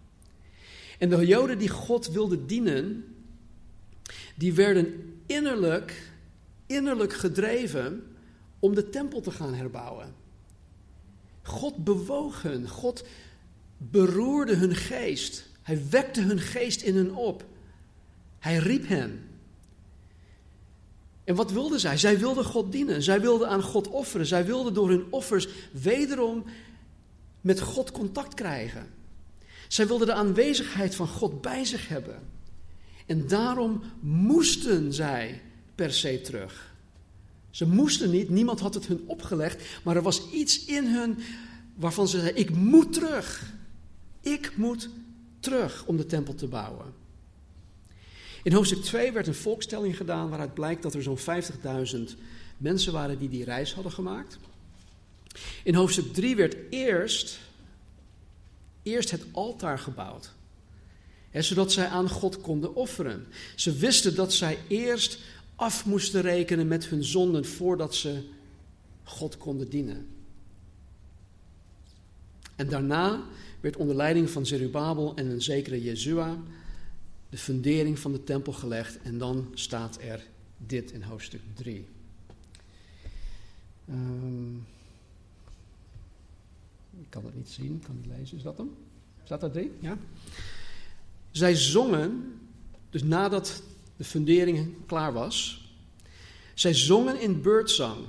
[0.98, 3.04] En de Joden die God wilden dienen,
[4.34, 6.12] die werden innerlijk,
[6.66, 8.02] innerlijk gedreven
[8.58, 10.14] om de tempel te gaan herbouwen.
[11.42, 13.04] God bewoog hun, God
[13.78, 15.48] beroerde hun geest.
[15.62, 17.44] Hij wekte hun geest in hen op.
[18.42, 19.28] Hij riep hen.
[21.24, 21.96] En wat wilden zij?
[21.96, 23.02] Zij wilden God dienen.
[23.02, 24.26] Zij wilden aan God offeren.
[24.26, 26.44] Zij wilden door hun offers wederom
[27.40, 28.86] met God contact krijgen.
[29.68, 32.18] Zij wilden de aanwezigheid van God bij zich hebben.
[33.06, 35.42] En daarom moesten zij
[35.74, 36.74] per se terug.
[37.50, 41.18] Ze moesten niet, niemand had het hun opgelegd, maar er was iets in hun
[41.74, 43.52] waarvan ze zeiden: Ik moet terug.
[44.20, 44.88] Ik moet
[45.40, 47.01] terug om de tempel te bouwen.
[48.42, 51.98] In hoofdstuk 2 werd een volkstelling gedaan waaruit blijkt dat er zo'n 50.000
[52.56, 54.38] mensen waren die die reis hadden gemaakt.
[55.64, 57.38] In hoofdstuk 3 werd eerst,
[58.82, 60.32] eerst het altaar gebouwd.
[61.32, 63.26] zodat zij aan God konden offeren.
[63.56, 65.18] Ze wisten dat zij eerst
[65.56, 68.22] af moesten rekenen met hun zonden voordat ze
[69.04, 70.06] God konden dienen.
[72.56, 73.22] En daarna
[73.60, 76.38] werd onder leiding van Zerubabel en een zekere Jezua
[77.32, 79.02] de fundering van de tempel gelegd.
[79.02, 81.86] En dan staat er dit in hoofdstuk 3.
[83.88, 84.54] Um, ehm,
[87.00, 88.36] ik kan het niet zien, ik kan niet lezen.
[88.36, 88.70] Is dat hem?
[89.24, 89.72] Staat daar 3?
[89.80, 89.98] Ja.
[91.30, 92.38] Zij zongen,
[92.90, 93.62] dus nadat
[93.96, 95.66] de fundering klaar was,
[96.54, 98.04] zij zongen in beurtzang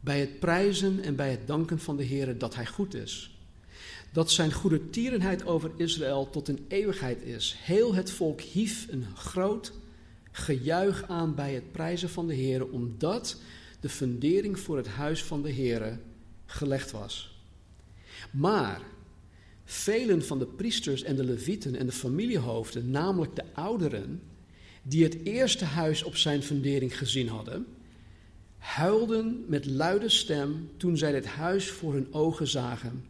[0.00, 3.37] bij het prijzen en bij het danken van de Heer dat Hij goed is
[4.12, 7.56] dat zijn goede tierenheid over Israël tot een eeuwigheid is.
[7.58, 9.72] Heel het volk hief een groot
[10.38, 13.36] Gejuich aan bij het prijzen van de Heer, omdat
[13.80, 15.98] de fundering voor het huis van de Heer
[16.46, 17.36] gelegd was.
[18.30, 18.80] Maar
[19.64, 24.22] velen van de priesters en de levieten en de familiehoofden, namelijk de ouderen,
[24.82, 27.66] die het eerste huis op zijn fundering gezien hadden,
[28.58, 33.04] huilden met luide stem toen zij dit huis voor hun ogen zagen,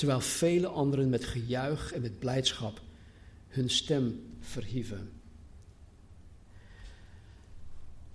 [0.00, 2.80] terwijl vele anderen met gejuich en met blijdschap
[3.48, 5.12] hun stem verhieven.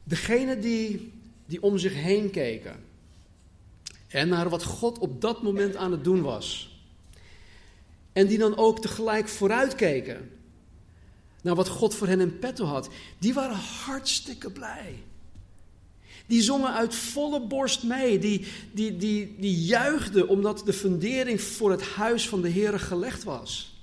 [0.03, 1.11] Degene die,
[1.45, 2.83] die om zich heen keken
[4.07, 6.79] en naar wat God op dat moment aan het doen was,
[8.13, 10.29] en die dan ook tegelijk vooruitkeken
[11.41, 15.03] naar wat God voor hen in petto had, die waren hartstikke blij.
[16.25, 18.19] Die zongen uit volle borst mee.
[18.19, 23.23] Die, die, die, die juichten omdat de fundering voor het huis van de Heer gelegd
[23.23, 23.73] was.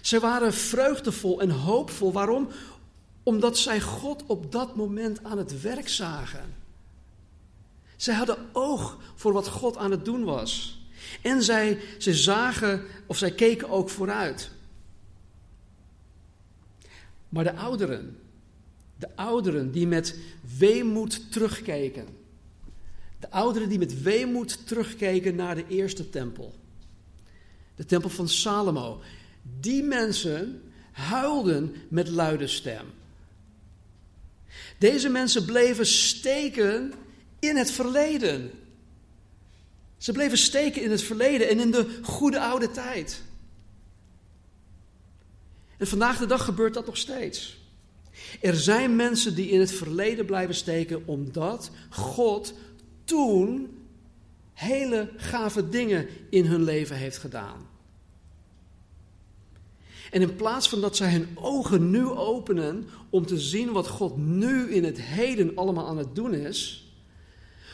[0.00, 2.12] Ze waren vreugdevol en hoopvol.
[2.12, 2.48] Waarom?
[3.22, 6.54] Omdat zij God op dat moment aan het werk zagen.
[7.96, 10.80] Zij hadden oog voor wat God aan het doen was.
[11.22, 14.50] En zij, zij zagen, of zij keken ook vooruit.
[17.28, 18.18] Maar de ouderen,
[18.98, 20.18] de ouderen die met
[20.58, 22.06] weemoed terugkeken.
[23.20, 26.54] De ouderen die met weemoed terugkeken naar de eerste tempel.
[27.74, 29.00] De tempel van Salomo.
[29.60, 32.86] Die mensen huilden met luide stem.
[34.78, 36.92] Deze mensen bleven steken
[37.38, 38.50] in het verleden.
[39.96, 43.22] Ze bleven steken in het verleden en in de goede oude tijd.
[45.76, 47.55] En vandaag de dag gebeurt dat nog steeds.
[48.40, 52.54] Er zijn mensen die in het verleden blijven steken omdat God
[53.04, 53.68] toen
[54.52, 57.74] hele gave dingen in hun leven heeft gedaan.
[60.10, 64.16] En in plaats van dat zij hun ogen nu openen om te zien wat God
[64.16, 66.86] nu in het heden allemaal aan het doen is,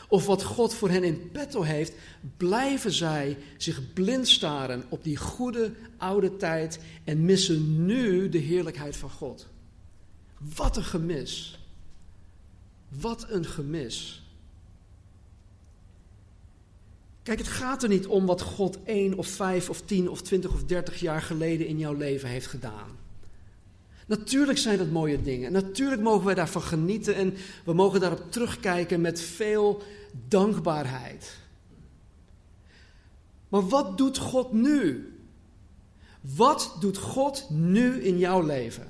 [0.07, 1.93] of wat God voor hen in petto heeft,
[2.37, 8.95] blijven zij zich blind staren op die goede oude tijd en missen nu de heerlijkheid
[8.95, 9.47] van God.
[10.37, 11.59] Wat een gemis.
[12.89, 14.23] Wat een gemis.
[17.23, 20.53] Kijk, het gaat er niet om wat God één of vijf of tien of twintig
[20.53, 22.97] of dertig jaar geleden in jouw leven heeft gedaan.
[24.07, 25.51] Natuurlijk zijn dat mooie dingen.
[25.51, 27.33] Natuurlijk mogen wij daarvan genieten en
[27.65, 29.81] we mogen daarop terugkijken met veel
[30.27, 31.37] dankbaarheid.
[33.49, 35.07] Maar wat doet God nu?
[36.21, 38.87] Wat doet God nu in jouw leven?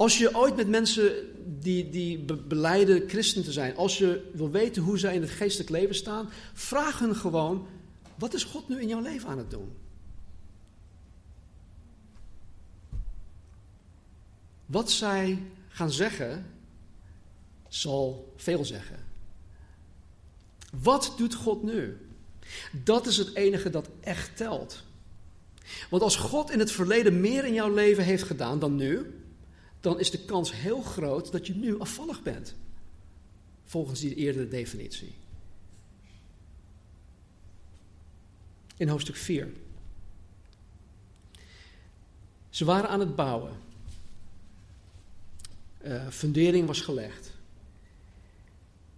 [0.00, 1.12] Als je ooit met mensen
[1.60, 5.70] die, die beleiden christen te zijn, als je wil weten hoe zij in het geestelijk
[5.70, 7.66] leven staan, vraag hen gewoon:
[8.14, 9.72] wat is God nu in jouw leven aan het doen?
[14.66, 16.46] Wat zij gaan zeggen,
[17.68, 18.98] zal veel zeggen.
[20.82, 21.96] Wat doet God nu?
[22.84, 24.82] Dat is het enige dat echt telt.
[25.90, 29.19] Want als God in het verleden meer in jouw leven heeft gedaan dan nu,
[29.80, 32.54] dan is de kans heel groot dat je nu afvallig bent.
[33.64, 35.14] Volgens die eerdere definitie.
[38.76, 39.52] In hoofdstuk 4.
[42.50, 43.52] Ze waren aan het bouwen.
[45.84, 47.30] Uh, fundering was gelegd.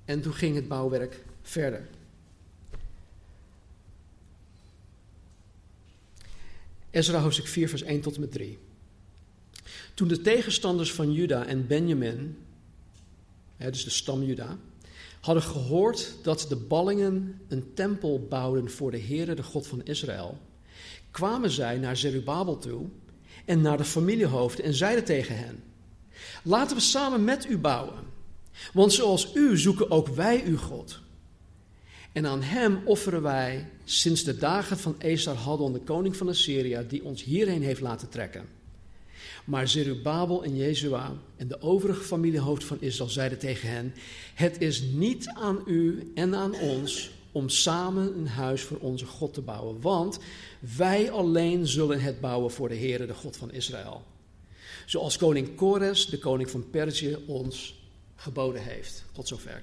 [0.05, 1.88] En toen ging het bouwwerk verder.
[6.90, 8.59] Ezra hoofdstuk 4, vers 1 tot en met 3.
[9.94, 12.37] Toen de tegenstanders van Juda en Benjamin,
[13.57, 14.59] dus de stam Juda,
[15.20, 20.38] hadden gehoord dat de ballingen een tempel bouwden voor de Heere, de God van Israël,
[21.11, 22.87] kwamen zij naar Zerubabel toe
[23.44, 25.62] en naar de familiehoofden en zeiden tegen hen:
[26.44, 27.94] Laten we samen met u bouwen,
[28.72, 31.00] want zoals u zoeken ook wij uw God.
[32.12, 36.85] En aan hem offeren wij sinds de dagen van Esar Haddon, de koning van Assyrië,
[36.88, 38.48] die ons hierheen heeft laten trekken.
[39.45, 43.95] Maar Zerubabel en Jezua en de overige familiehoofd van Israël zeiden tegen hen:
[44.34, 49.34] Het is niet aan u en aan ons om samen een huis voor onze God
[49.34, 50.18] te bouwen, want
[50.76, 54.03] wij alleen zullen het bouwen voor de Heere, de God van Israël.
[54.86, 57.80] Zoals koning Kores, de koning van Perzië, ons
[58.16, 59.05] geboden heeft.
[59.12, 59.62] Tot zover.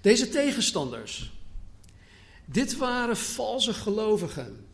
[0.00, 1.32] Deze tegenstanders,
[2.44, 4.66] dit waren valse gelovigen.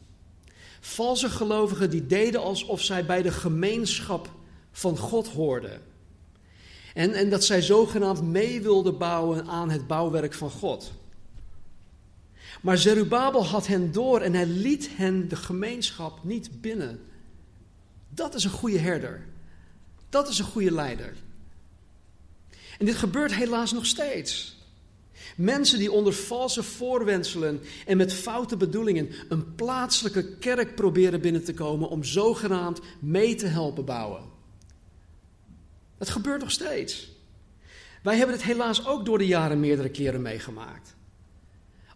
[0.86, 4.30] Valse gelovigen die deden alsof zij bij de gemeenschap
[4.72, 5.82] van God hoorden.
[6.94, 10.92] En, en dat zij zogenaamd mee wilden bouwen aan het bouwwerk van God.
[12.62, 17.00] Maar Zerubabel had hen door en hij liet hen de gemeenschap niet binnen.
[18.08, 19.26] Dat is een goede herder.
[20.08, 21.14] Dat is een goede leider.
[22.78, 24.53] En dit gebeurt helaas nog steeds.
[25.36, 31.54] Mensen die onder valse voorwenselen en met foute bedoelingen een plaatselijke kerk proberen binnen te
[31.54, 34.22] komen om zogenaamd mee te helpen bouwen.
[35.98, 37.12] Dat gebeurt nog steeds.
[38.02, 40.94] Wij hebben het helaas ook door de jaren meerdere keren meegemaakt.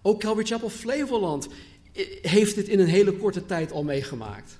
[0.02, 1.48] Ook Calvary Chapel Flevoland
[2.22, 4.58] heeft dit in een hele korte tijd al meegemaakt.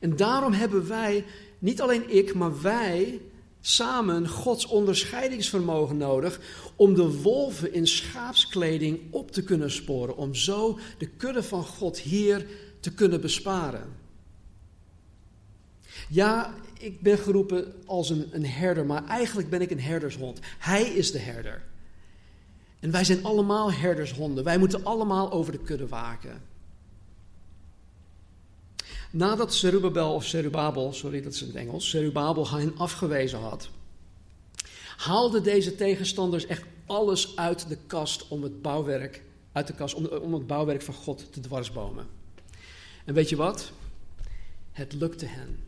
[0.00, 1.24] En daarom hebben wij,
[1.58, 3.20] niet alleen ik, maar wij
[3.60, 6.40] samen Gods onderscheidingsvermogen nodig
[6.76, 11.98] om de wolven in schaapskleding op te kunnen sporen, om zo de kudde van God
[11.98, 12.46] hier
[12.80, 13.96] te kunnen besparen.
[16.08, 20.38] Ja, ik ben geroepen als een, een herder, maar eigenlijk ben ik een herdershond.
[20.58, 21.62] Hij is de herder.
[22.80, 24.44] En wij zijn allemaal herdershonden.
[24.44, 26.42] Wij moeten allemaal over de kudde waken.
[29.10, 33.68] Nadat Zerubabel, of Zerubabel, sorry dat is in het Engels, Zerubabel hen afgewezen had,
[34.96, 40.06] haalden deze tegenstanders echt alles uit de kast om het bouwwerk, uit de kast, om,
[40.06, 42.06] om het bouwwerk van God te dwarsbomen.
[43.04, 43.72] En weet je wat?
[44.72, 45.58] Het lukte hen.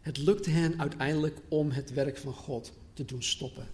[0.00, 3.68] Het lukte hen uiteindelijk om het werk van God te doen stoppen.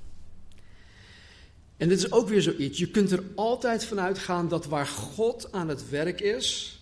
[1.76, 2.78] En dit is ook weer zoiets.
[2.78, 6.80] Je kunt er altijd vanuit gaan dat waar God aan het werk is,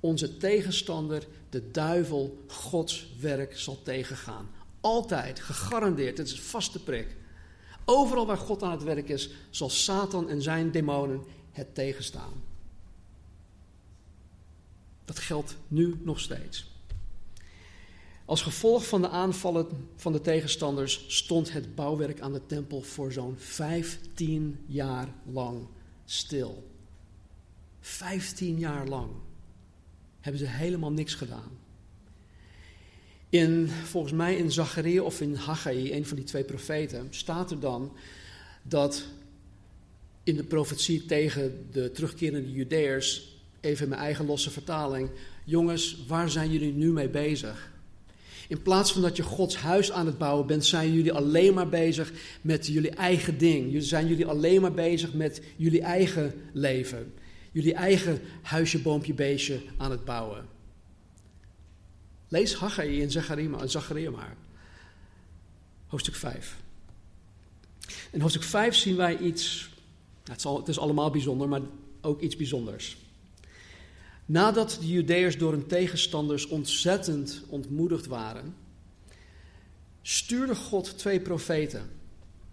[0.00, 4.50] onze tegenstander, de duivel, Gods werk zal tegengaan.
[4.80, 6.18] Altijd, gegarandeerd.
[6.18, 7.16] Het is een vaste prik.
[7.84, 12.42] Overal waar God aan het werk is, zal Satan en zijn demonen het tegenstaan.
[15.04, 16.68] Dat geldt nu nog steeds.
[18.24, 23.12] Als gevolg van de aanvallen van de tegenstanders stond het bouwwerk aan de tempel voor
[23.12, 25.66] zo'n 15 jaar lang
[26.04, 26.70] stil.
[27.80, 29.10] 15 jaar lang
[30.20, 31.58] hebben ze helemaal niks gedaan.
[33.28, 37.60] In, volgens mij in Zacharia of in Haggai, een van die twee profeten, staat er
[37.60, 37.92] dan
[38.62, 39.04] dat
[40.22, 45.10] in de profetie tegen de terugkerende Judeërs, even in mijn eigen losse vertaling,
[45.44, 47.70] jongens, waar zijn jullie nu mee bezig?
[48.48, 51.68] In plaats van dat je Gods huis aan het bouwen bent, zijn jullie alleen maar
[51.68, 53.82] bezig met jullie eigen ding.
[53.82, 57.12] Zijn jullie alleen maar bezig met jullie eigen leven.
[57.52, 60.48] Jullie eigen huisje, boompje, beestje aan het bouwen.
[62.28, 64.36] Lees Haggai in Zacharia maar.
[65.86, 66.56] Hoofdstuk 5.
[68.10, 69.70] In hoofdstuk 5 zien wij iets,
[70.24, 71.60] het, het is allemaal bijzonder, maar
[72.00, 72.96] ook iets bijzonders.
[74.26, 78.54] Nadat de Judeërs door hun tegenstanders ontzettend ontmoedigd waren,
[80.02, 81.90] stuurde God twee profeten.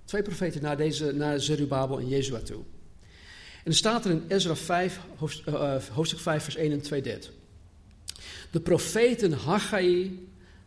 [0.06, 2.64] Twee profeten naar, deze, naar Zerubabel en Jezua toe.
[3.68, 5.00] En er staat er in Ezra 5,
[5.46, 7.32] eh, hoofdstuk 5, vers 1 en 2 dit.
[8.52, 10.20] De profeten Haggai,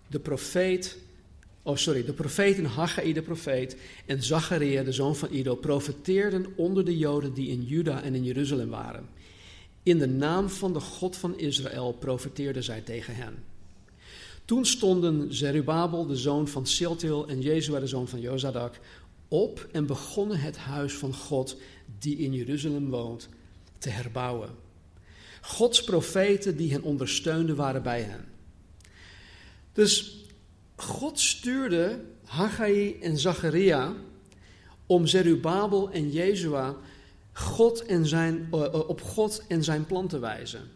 [0.07, 0.99] de profeet,
[1.63, 3.77] oh sorry, de profeten Haggai de profeet
[4.07, 8.25] en Zacharia, de zoon van Ido, profeteerden onder de Joden die in Juda en in
[8.25, 9.09] Jeruzalem waren.
[9.83, 13.45] In de naam van de God van Israël profeteerden zij tegen hen.
[14.45, 18.81] Toen stonden Zerubabel, de zoon van Siltil, en Jezua, de zoon van Jozadak,
[19.31, 21.57] op en begonnen het huis van God,
[21.99, 23.29] die in Jeruzalem woont,
[23.79, 24.51] te herbouwen.
[25.41, 28.25] Gods profeten die hen ondersteunden waren bij hen.
[29.73, 30.25] Dus
[30.77, 33.95] God stuurde Haggai en Zacharia
[34.87, 36.77] om Zerubabel en Jezua
[37.33, 40.71] God en zijn, uh, op God en zijn plan te wijzen.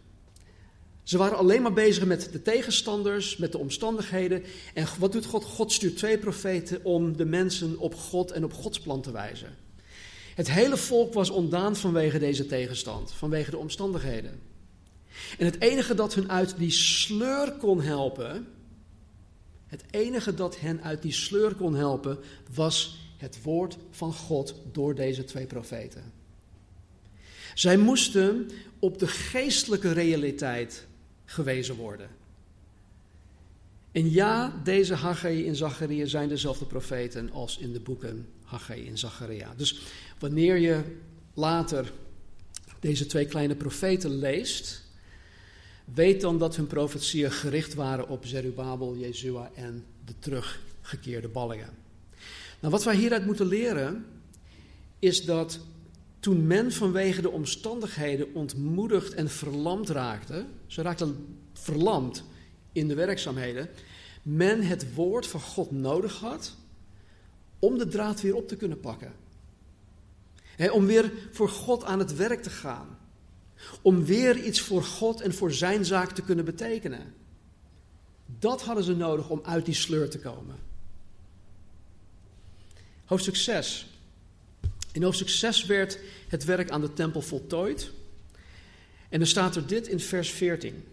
[1.05, 4.43] Ze waren alleen maar bezig met de tegenstanders, met de omstandigheden.
[4.75, 5.45] En wat doet God?
[5.45, 9.57] God stuurt twee profeten om de mensen op God en op Gods plan te wijzen.
[10.35, 14.41] Het hele volk was ontdaan vanwege deze tegenstand, vanwege de omstandigheden.
[15.39, 18.47] En het enige dat hun uit die sleur kon helpen,
[19.67, 22.19] het enige dat hen uit die sleur kon helpen,
[22.55, 26.13] was het woord van God door deze twee profeten.
[27.55, 30.87] Zij moesten op de geestelijke realiteit
[31.25, 32.09] gewezen worden.
[33.93, 38.99] En ja, deze Haggai en Zacharia zijn dezelfde profeten als in de boeken Haggai en
[38.99, 39.55] Zacharia.
[39.57, 39.81] Dus
[40.19, 40.83] wanneer je
[41.35, 41.93] later
[42.81, 44.83] deze twee kleine profeten leest,
[45.85, 51.71] weet dan dat hun profetieën gericht waren op Zerubabel, Jezua en de teruggekeerde ballingen.
[52.61, 54.07] Nou, wat wij hieruit moeten leren
[54.99, 55.59] is dat
[56.25, 62.25] toen men vanwege de omstandigheden ontmoedigd en verlamd raakte, ze raakten verlamd
[62.73, 63.69] in de werkzaamheden,
[64.23, 66.57] men het woord van God nodig had
[67.59, 69.13] om de draad weer op te kunnen pakken.
[70.73, 72.99] om weer voor God aan het werk te gaan.
[73.83, 77.15] Om weer iets voor God en voor zijn zaak te kunnen betekenen.
[78.39, 80.57] Dat hadden ze nodig om uit die sleur te komen.
[83.05, 83.94] Hoofdstuk 6.
[84.95, 87.91] In hoofdstuk 6 werd het werk aan de tempel voltooid.
[89.09, 90.85] En dan staat er dit in vers 14.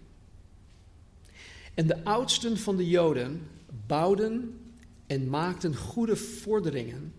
[1.74, 3.48] En de oudsten van de Joden
[3.88, 4.60] bouwden
[5.08, 7.14] en maakten goede vorderingen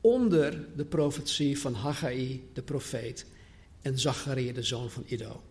[0.00, 3.26] onder de profetie van Haggai de profeet
[3.82, 5.42] en Zacharia de zoon van Ido.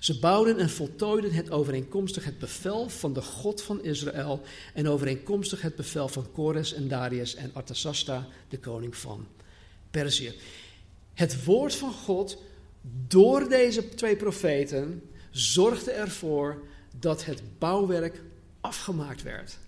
[0.00, 4.40] Ze bouwden en voltooiden het overeenkomstig het bevel van de God van Israël
[4.74, 9.26] en overeenkomstig het bevel van Kores en Darius en Artasasta, de koning van
[9.92, 10.32] Perzië.
[11.14, 12.42] Het woord van God
[13.06, 16.62] door deze twee profeten zorgde ervoor
[16.98, 18.22] dat het bouwwerk
[18.60, 19.58] afgemaakt werd.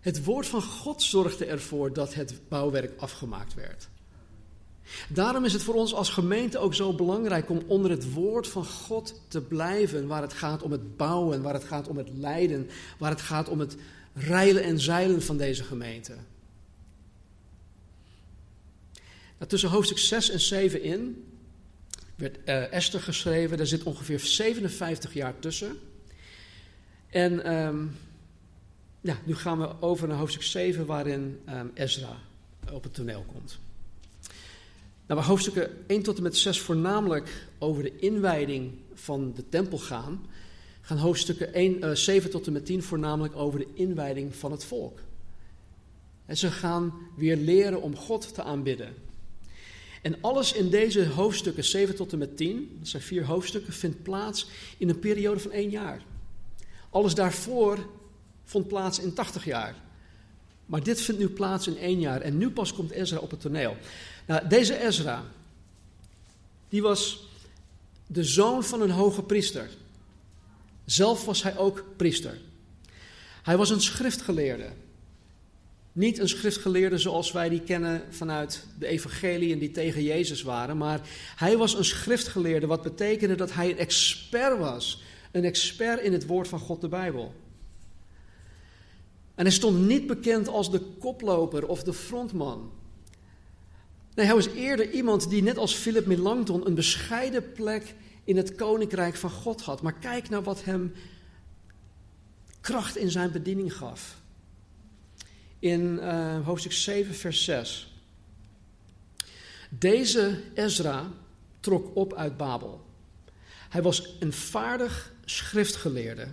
[0.00, 3.88] Het woord van God zorgde ervoor dat het bouwwerk afgemaakt werd.
[5.08, 8.64] Daarom is het voor ons als gemeente ook zo belangrijk om onder het woord van
[8.64, 12.68] God te blijven, waar het gaat om het bouwen, waar het gaat om het leiden,
[12.98, 13.76] waar het gaat om het
[14.14, 16.14] reilen en zeilen van deze gemeente.
[19.38, 21.24] Nou, tussen hoofdstuk 6 en 7 in
[22.14, 23.56] werd uh, Esther geschreven.
[23.56, 25.78] Daar zit ongeveer 57 jaar tussen.
[27.08, 27.96] En um,
[29.00, 32.18] ja, nu gaan we over naar hoofdstuk 7, waarin um, Ezra
[32.72, 33.58] op het toneel komt.
[35.06, 39.78] Nou, waar hoofdstukken 1 tot en met 6 voornamelijk over de inwijding van de tempel
[39.78, 40.26] gaan,
[40.80, 44.64] gaan hoofdstukken 1, uh, 7 tot en met 10 voornamelijk over de inwijding van het
[44.64, 45.00] volk.
[46.26, 48.94] En ze gaan weer leren om God te aanbidden.
[50.06, 54.02] En alles in deze hoofdstukken 7 tot en met 10, dat zijn vier hoofdstukken, vindt
[54.02, 54.46] plaats
[54.78, 56.02] in een periode van één jaar.
[56.90, 57.86] Alles daarvoor
[58.44, 59.74] vond plaats in 80 jaar.
[60.66, 62.20] Maar dit vindt nu plaats in één jaar.
[62.20, 63.76] En nu pas komt Ezra op het toneel.
[64.26, 65.24] Nou, deze Ezra,
[66.68, 67.28] die was
[68.06, 69.70] de zoon van een hoge priester.
[70.84, 72.38] Zelf was hij ook priester.
[73.42, 74.68] Hij was een schriftgeleerde.
[75.96, 81.00] Niet een schriftgeleerde zoals wij die kennen vanuit de evangeliën die tegen Jezus waren, maar
[81.36, 85.02] hij was een schriftgeleerde, wat betekende dat hij een expert was.
[85.32, 87.34] Een expert in het woord van God, de Bijbel.
[89.34, 92.72] En hij stond niet bekend als de koploper of de frontman.
[94.14, 97.94] Nee, hij was eerder iemand die net als Philip Melanchthon een bescheiden plek
[98.24, 99.82] in het koninkrijk van God had.
[99.82, 100.92] Maar kijk naar wat hem
[102.60, 104.24] kracht in zijn bediening gaf.
[105.66, 107.92] In uh, hoofdstuk 7, vers 6.
[109.70, 111.12] Deze Ezra
[111.60, 112.86] trok op uit Babel.
[113.68, 116.26] Hij was een vaardig schriftgeleerde,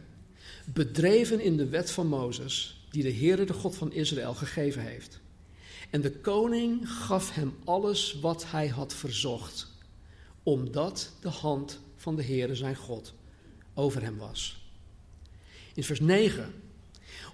[0.65, 5.19] bedreven in de wet van Mozes die de Heere, de God van Israël, gegeven heeft.
[5.89, 9.71] En de koning gaf hem alles wat hij had verzocht,
[10.43, 13.13] omdat de hand van de Heere zijn God
[13.73, 14.67] over hem was.
[15.73, 16.62] In vers 9.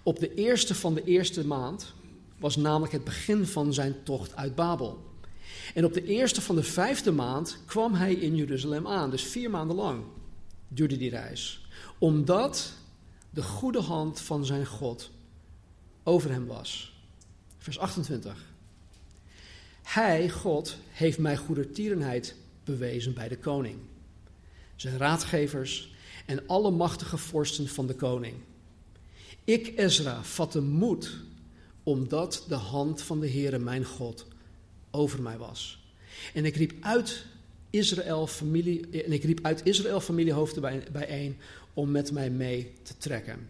[0.03, 1.93] Op de eerste van de eerste maand
[2.37, 5.07] was namelijk het begin van zijn tocht uit Babel.
[5.73, 9.09] En op de eerste van de vijfde maand kwam hij in Jeruzalem aan.
[9.09, 10.03] Dus vier maanden lang
[10.67, 11.67] duurde die reis.
[11.97, 12.73] Omdat
[13.29, 15.11] de goede hand van zijn God
[16.03, 16.93] over hem was.
[17.57, 18.47] Vers 28.
[19.83, 23.77] Hij, God, heeft mij goedertierenheid bewezen bij de koning,
[24.75, 25.93] zijn raadgevers
[26.25, 28.35] en alle machtige vorsten van de koning.
[29.49, 31.15] Ik, Ezra, vatte moed,
[31.83, 34.25] omdat de hand van de Heere, mijn God,
[34.91, 35.79] over mij was.
[36.33, 37.25] En ik riep uit
[37.69, 41.37] Israël, familie, en ik riep uit Israël familiehoofden bijeen
[41.73, 43.47] om met mij mee te trekken.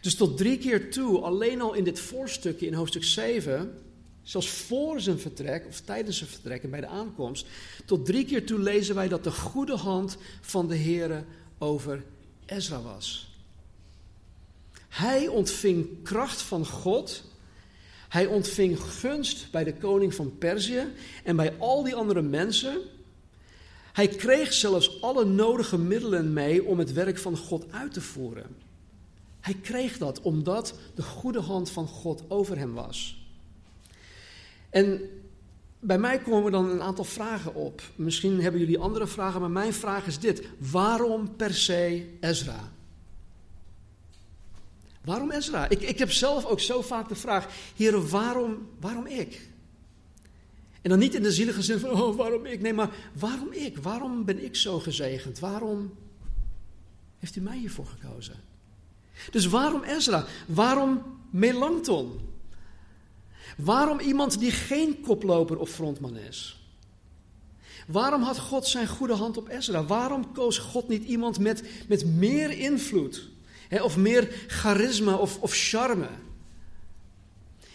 [0.00, 3.78] Dus tot drie keer toe, alleen al in dit voorstukje in hoofdstuk 7,
[4.22, 7.46] zelfs voor zijn vertrek of tijdens zijn vertrek en bij de aankomst,
[7.84, 11.24] tot drie keer toe lezen wij dat de goede hand van de Heere
[11.58, 12.04] over
[12.44, 13.35] Ezra was.
[14.96, 17.24] Hij ontving kracht van God.
[18.08, 20.92] Hij ontving gunst bij de koning van Perzië
[21.24, 22.80] en bij al die andere mensen.
[23.92, 28.56] Hij kreeg zelfs alle nodige middelen mee om het werk van God uit te voeren.
[29.40, 33.26] Hij kreeg dat omdat de goede hand van God over hem was.
[34.70, 35.00] En
[35.80, 37.82] bij mij komen dan een aantal vragen op.
[37.96, 42.74] Misschien hebben jullie andere vragen, maar mijn vraag is dit: waarom per se Ezra?
[45.06, 45.68] Waarom Ezra?
[45.68, 47.46] Ik, ik heb zelf ook zo vaak de vraag:
[47.76, 49.48] Heer, waarom, waarom ik?
[50.82, 52.60] En dan niet in de zielige zin van: oh, waarom ik?
[52.60, 53.78] Nee, maar waarom ik?
[53.78, 55.38] Waarom ben ik zo gezegend?
[55.38, 55.94] Waarom
[57.18, 58.34] heeft u mij hiervoor gekozen?
[59.30, 60.26] Dus waarom Ezra?
[60.46, 62.20] Waarom Melanchthon?
[63.56, 66.60] Waarom iemand die geen koploper of frontman is?
[67.86, 69.84] Waarom had God zijn goede hand op Ezra?
[69.84, 73.34] Waarom koos God niet iemand met, met meer invloed?
[73.70, 76.08] Of meer charisma of, of charme?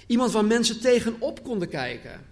[0.07, 2.29] Iemand waar mensen tegenop konden kijken.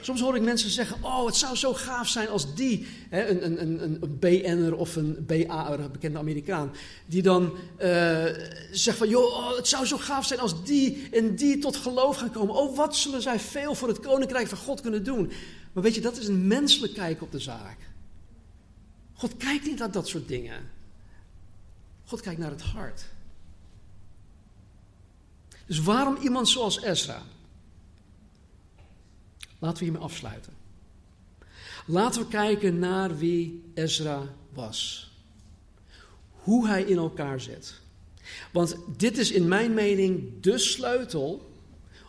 [0.00, 3.44] Soms hoor ik mensen zeggen: Oh, het zou zo gaaf zijn als die, hè, een,
[3.44, 6.72] een, een, een BN'er of een BA'er, een bekende Amerikaan,
[7.06, 8.24] die dan uh,
[8.70, 12.16] zegt: van, Joh, oh, het zou zo gaaf zijn als die en die tot geloof
[12.16, 12.54] gaan komen.
[12.54, 15.30] Oh, wat zullen zij veel voor het koninkrijk van God kunnen doen?
[15.72, 17.76] Maar weet je, dat is een menselijk kijk op de zaak.
[19.12, 20.75] God kijkt niet naar dat soort dingen.
[22.06, 23.04] God kijkt naar het hart.
[25.66, 27.22] Dus waarom iemand zoals Ezra?
[29.58, 30.52] Laten we hiermee afsluiten.
[31.86, 35.10] Laten we kijken naar wie Ezra was.
[36.30, 37.80] Hoe hij in elkaar zit.
[38.52, 41.50] Want dit is in mijn mening de sleutel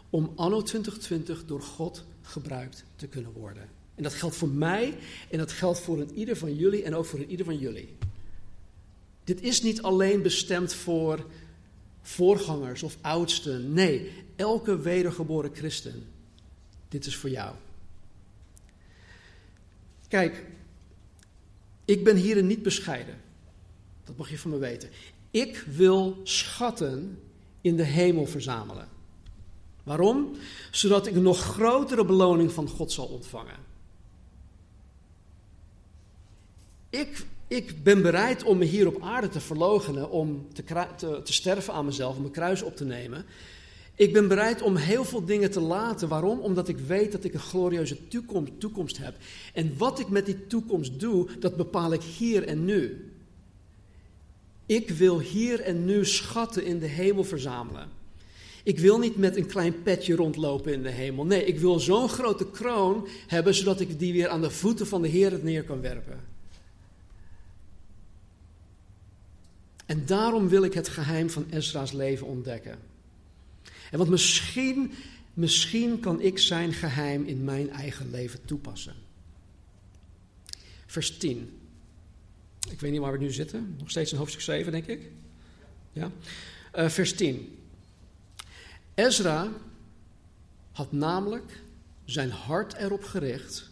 [0.09, 3.69] om anno 2020 door God gebruikt te kunnen worden.
[3.95, 4.97] En dat geldt voor mij
[5.29, 7.95] en dat geldt voor een ieder van jullie en ook voor een ieder van jullie.
[9.27, 11.25] Dit is niet alleen bestemd voor
[12.01, 13.73] voorgangers of oudsten.
[13.73, 16.07] Nee, elke wedergeboren christen
[16.89, 17.55] dit is voor jou.
[20.07, 20.45] Kijk,
[21.85, 23.21] ik ben hierin niet bescheiden.
[24.03, 24.89] Dat mag je van me weten.
[25.31, 27.21] Ik wil schatten
[27.61, 28.87] in de hemel verzamelen.
[29.83, 30.35] Waarom?
[30.71, 33.59] Zodat ik een nog grotere beloning van God zal ontvangen.
[36.89, 40.63] Ik, ik ben bereid om me hier op aarde te verloochenen, om te,
[40.97, 43.25] te, te sterven aan mezelf, om mijn kruis op te nemen.
[43.95, 46.07] Ik ben bereid om heel veel dingen te laten.
[46.07, 46.39] Waarom?
[46.39, 49.15] Omdat ik weet dat ik een glorieuze toekomst, toekomst heb.
[49.53, 53.11] En wat ik met die toekomst doe, dat bepaal ik hier en nu.
[54.65, 57.89] Ik wil hier en nu schatten in de hemel verzamelen.
[58.63, 61.25] Ik wil niet met een klein petje rondlopen in de hemel.
[61.25, 65.01] Nee, ik wil zo'n grote kroon hebben, zodat ik die weer aan de voeten van
[65.01, 66.36] de Heer neer kan werpen.
[69.87, 72.79] En daarom wil ik het geheim van Ezra's leven ontdekken.
[73.91, 74.91] En want misschien,
[75.33, 78.95] misschien kan ik zijn geheim in mijn eigen leven toepassen.
[80.85, 81.59] Vers 10.
[82.69, 83.75] Ik weet niet waar we nu zitten.
[83.79, 85.11] Nog steeds in hoofdstuk 7, denk ik.
[85.93, 86.11] Ja.
[86.75, 87.57] Uh, vers 10.
[88.93, 89.51] Ezra
[90.71, 91.61] had namelijk
[92.05, 93.69] zijn hart erop gericht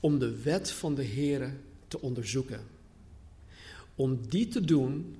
[0.00, 1.52] om de wet van de Heere
[1.88, 2.60] te onderzoeken.
[3.94, 5.16] Om die te doen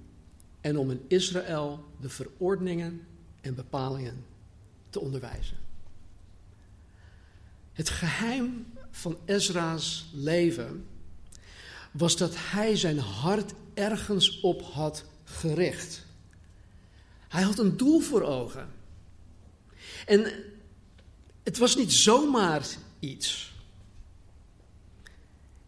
[0.63, 3.07] en om in Israël de verordeningen
[3.41, 4.25] en bepalingen
[4.91, 5.57] te onderwijzen.
[7.73, 10.87] Het geheim van Ezra's leven
[11.91, 16.05] was dat hij zijn hart ergens op had gericht.
[17.29, 18.69] Hij had een doel voor ogen.
[20.07, 20.33] En
[21.43, 22.67] het was niet zomaar
[22.99, 23.53] iets.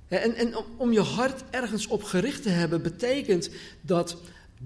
[0.09, 4.17] En, en om je hart ergens op gericht te hebben, betekent dat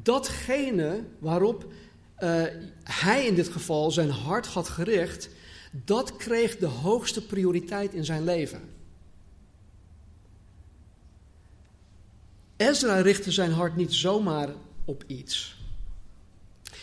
[0.02, 1.72] datgene waarop
[2.18, 2.42] uh,
[2.82, 5.28] hij in dit geval zijn hart had gericht,
[5.72, 8.60] dat kreeg de hoogste prioriteit in zijn leven.
[12.56, 14.48] Ezra richtte zijn hart niet zomaar
[14.84, 15.56] op iets.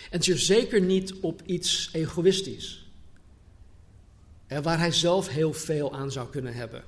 [0.09, 2.89] En zeker niet op iets egoïstisch.
[4.47, 6.83] Waar hij zelf heel veel aan zou kunnen hebben.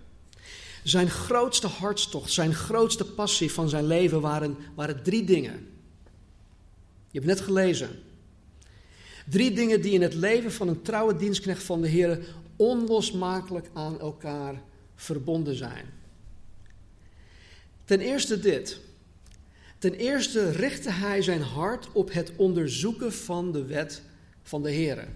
[0.84, 5.77] Zijn grootste hartstocht, zijn grootste passie van zijn leven waren, waren drie dingen.
[7.12, 7.90] Je hebt net gelezen.
[9.30, 12.20] Drie dingen die in het leven van een trouwe dienstknecht van de Heer
[12.56, 14.62] onlosmakelijk aan elkaar
[14.96, 15.86] verbonden zijn.
[17.86, 18.80] Ten eerste dit.
[19.78, 24.02] Ten eerste richtte hij zijn hart op het onderzoeken van de wet
[24.44, 25.08] van de Heer.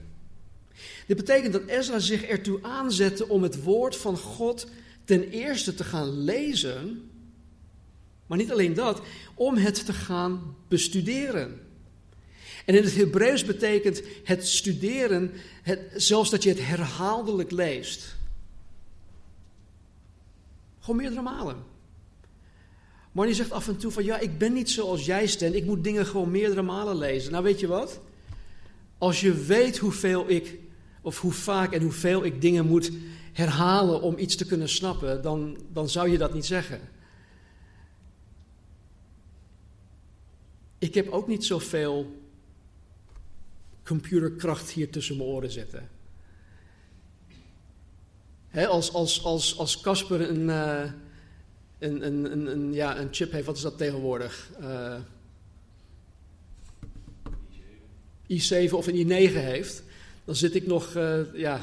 [1.07, 4.67] Dit betekent dat Ezra zich ertoe aanzette om het woord van God
[5.03, 7.09] ten eerste te gaan lezen,
[8.27, 9.01] maar niet alleen dat,
[9.35, 11.60] om het te gaan bestuderen.
[12.65, 15.31] En in het Hebreeuws betekent het studeren
[15.61, 18.15] het, zelfs dat je het herhaaldelijk leest.
[20.79, 21.63] Gewoon meerdere malen.
[23.11, 25.65] Maar die zegt af en toe van ja, ik ben niet zoals jij Stan, ik
[25.65, 27.31] moet dingen gewoon meerdere malen lezen.
[27.31, 27.99] Nou weet je wat?
[28.97, 30.59] Als je weet hoeveel ik,
[31.01, 32.91] of hoe vaak en hoeveel ik dingen moet
[33.33, 36.79] herhalen om iets te kunnen snappen, dan, dan zou je dat niet zeggen.
[40.77, 42.20] Ik heb ook niet zoveel
[43.91, 45.89] computerkracht hier tussen mijn oren zetten.
[48.53, 50.47] als als, als, als Casper een,
[51.79, 54.49] een, een, een, ja, een chip heeft, wat is dat tegenwoordig?
[54.61, 54.95] Uh,
[58.31, 59.83] i7 of een i9 heeft,
[60.25, 61.61] dan zit ik nog uh, ja,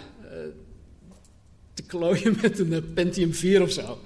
[1.75, 3.99] te klooien met een eh, Pentium 4 of zo.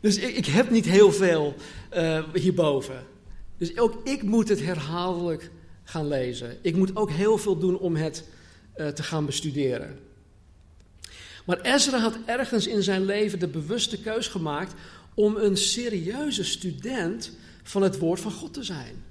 [0.00, 1.54] Dus ik, ik heb niet heel veel
[2.32, 3.04] hierboven.
[3.58, 5.50] Dus ook ik moet het herhaaldelijk
[5.86, 6.58] gaan lezen.
[6.62, 8.24] Ik moet ook heel veel doen om het
[8.76, 9.98] uh, te gaan bestuderen.
[11.44, 14.74] Maar Ezra had ergens in zijn leven de bewuste keus gemaakt
[15.14, 17.30] om een serieuze student
[17.62, 19.04] van het woord van God te zijn.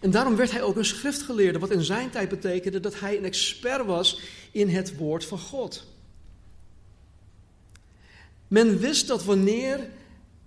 [0.00, 3.24] En daarom werd hij ook een schriftgeleerde, wat in zijn tijd betekende dat hij een
[3.24, 5.86] expert was in het woord van God.
[8.48, 9.88] Men wist dat wanneer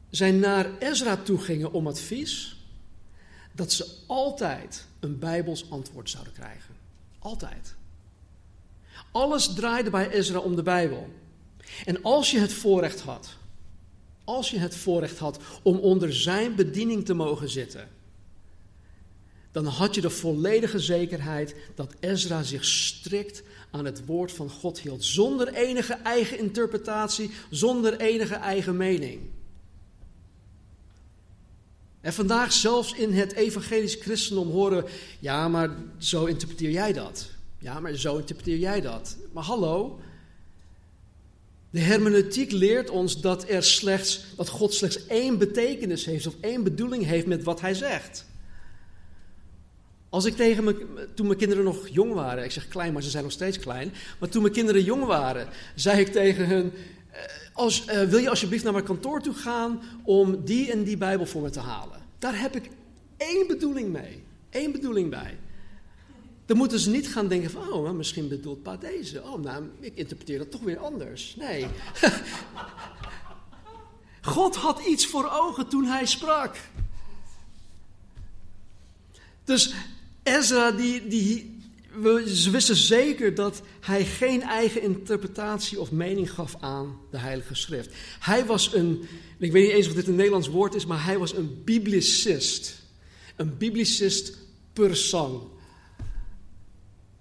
[0.10, 2.57] zij naar Ezra toe gingen om advies,
[3.51, 6.76] dat ze altijd een Bijbels antwoord zouden krijgen.
[7.20, 7.76] Altijd.
[9.12, 11.10] Alles draaide bij Ezra om de Bijbel.
[11.86, 13.38] En als je het voorrecht had,
[14.24, 17.88] als je het voorrecht had om onder zijn bediening te mogen zitten,
[19.52, 24.80] dan had je de volledige zekerheid dat Ezra zich strikt aan het woord van God
[24.80, 29.22] hield, zonder enige eigen interpretatie, zonder enige eigen mening.
[32.02, 34.86] En vandaag zelfs in het evangelisch christendom horen,
[35.20, 37.30] ja, maar zo interpreteer jij dat.
[37.58, 39.18] Ja, maar zo interpreteer jij dat.
[39.32, 40.00] Maar hallo,
[41.70, 46.64] de hermeneutiek leert ons dat, er slechts, dat God slechts één betekenis heeft of één
[46.64, 48.26] bedoeling heeft met wat hij zegt.
[50.10, 53.10] Als ik tegen me, toen mijn kinderen nog jong waren, ik zeg klein, maar ze
[53.10, 56.72] zijn nog steeds klein, maar toen mijn kinderen jong waren, zei ik tegen hun:
[57.60, 61.26] als, uh, Wil je alsjeblieft naar mijn kantoor toe gaan om die en die Bijbel
[61.26, 62.01] voor me te halen?
[62.20, 62.70] Daar heb ik
[63.18, 64.24] één bedoeling mee.
[64.49, 65.38] Eén bedoeling bij.
[66.45, 69.24] Dan moeten ze niet gaan denken van, oh, misschien bedoelt pa deze.
[69.24, 71.36] Oh, nou, ik interpreteer dat toch weer anders.
[71.36, 71.66] Nee.
[74.22, 76.57] God had iets voor ogen toen hij sprak.
[79.43, 79.74] Dus
[80.24, 81.59] Ezra, die, die,
[82.28, 87.95] ze wisten zeker dat hij geen eigen interpretatie of mening gaf aan de Heilige Schrift.
[88.20, 91.18] Hij was een, ik weet niet eens of dit een Nederlands woord is, maar hij
[91.18, 92.82] was een biblicist.
[93.36, 94.38] Een biblicist
[94.74, 95.41] per sang.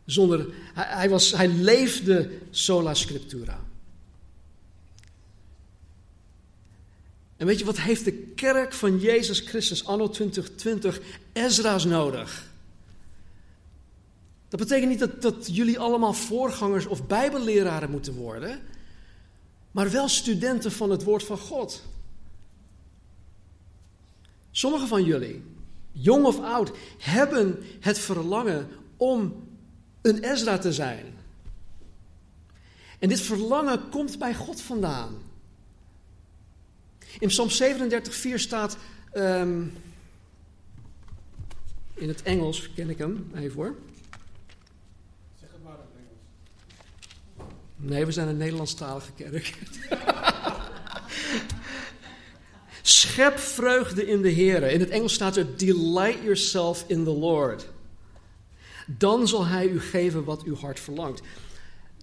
[0.05, 3.67] Zonder, hij, hij, was, hij leefde sola scriptura.
[7.37, 11.01] En weet je, wat heeft de kerk van Jezus Christus anno 2020
[11.33, 12.47] Ezra's nodig?
[14.49, 18.61] Dat betekent niet dat, jullie allemaal voorgangers of bijbelleraren moeten worden,
[19.71, 21.83] maar wel studenten van het woord van God.
[24.51, 25.43] Sommigen van jullie,
[25.93, 29.47] jong of oud, hebben het verlangen om
[30.03, 31.17] een Ezra te zijn.
[32.99, 35.17] En dit verlangen komt bij God vandaan.
[37.19, 38.77] In Psalm 37, 4 staat.
[39.15, 39.73] Um,
[41.95, 43.75] in het Engels ken ik hem even hoor.
[45.41, 45.95] Zeg het maar in het
[47.37, 47.63] Engels.
[47.81, 49.55] Nee, we zijn een Nederlandstalige kerk.
[52.83, 54.63] Schep vreugde in de Heer.
[54.63, 57.69] In het Engels staat er: Delight yourself in the Lord.
[58.87, 61.23] Dan zal Hij u geven wat uw hart verlangt.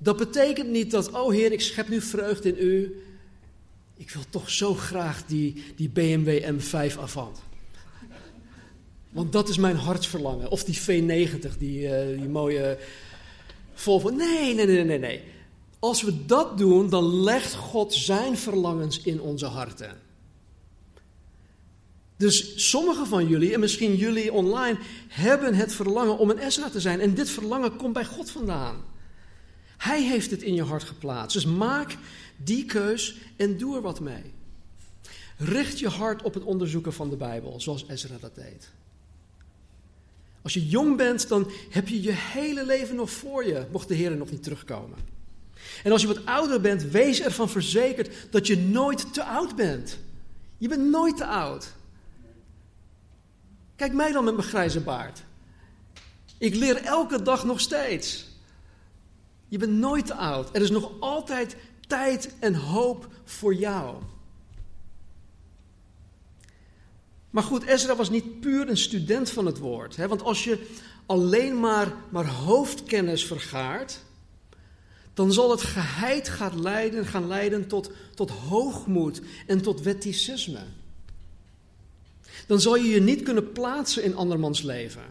[0.01, 3.03] Dat betekent niet dat, oh Heer, ik schep nu vreugde in u.
[3.97, 7.41] Ik wil toch zo graag die, die BMW M5 Avant.
[9.09, 10.49] Want dat is mijn hartsverlangen.
[10.49, 12.77] Of die V90, die, uh, die mooie
[13.73, 14.09] Volvo.
[14.09, 15.23] Nee, nee, nee, nee, nee.
[15.79, 20.03] Als we dat doen, dan legt God zijn verlangens in onze harten.
[22.17, 26.79] Dus sommige van jullie, en misschien jullie online, hebben het verlangen om een Ezra te
[26.79, 26.99] zijn.
[26.99, 28.83] En dit verlangen komt bij God vandaan.
[29.77, 31.33] Hij heeft het in je hart geplaatst.
[31.33, 31.97] Dus maak
[32.37, 34.33] die keus en doe er wat mee.
[35.37, 38.69] Richt je hart op het onderzoeken van de Bijbel, zoals Ezra dat deed.
[40.41, 43.95] Als je jong bent, dan heb je je hele leven nog voor je, mocht de
[43.95, 45.14] Heer nog niet terugkomen.
[45.83, 49.97] En als je wat ouder bent, wees ervan verzekerd dat je nooit te oud bent.
[50.57, 51.73] Je bent nooit te oud.
[53.75, 55.23] Kijk mij dan met mijn grijze baard.
[56.37, 58.25] Ik leer elke dag nog steeds.
[59.47, 60.55] Je bent nooit te oud.
[60.55, 61.55] Er is nog altijd
[61.87, 63.95] tijd en hoop voor jou.
[67.29, 69.95] Maar goed, Ezra was niet puur een student van het woord.
[69.95, 70.07] Hè?
[70.07, 70.67] Want als je
[71.05, 73.99] alleen maar, maar hoofdkennis vergaart,
[75.15, 80.59] dan zal het geheid gaan leiden, gaan leiden tot, tot hoogmoed en tot wetticisme.
[82.47, 85.03] Dan zal je je niet kunnen plaatsen in andermans leven.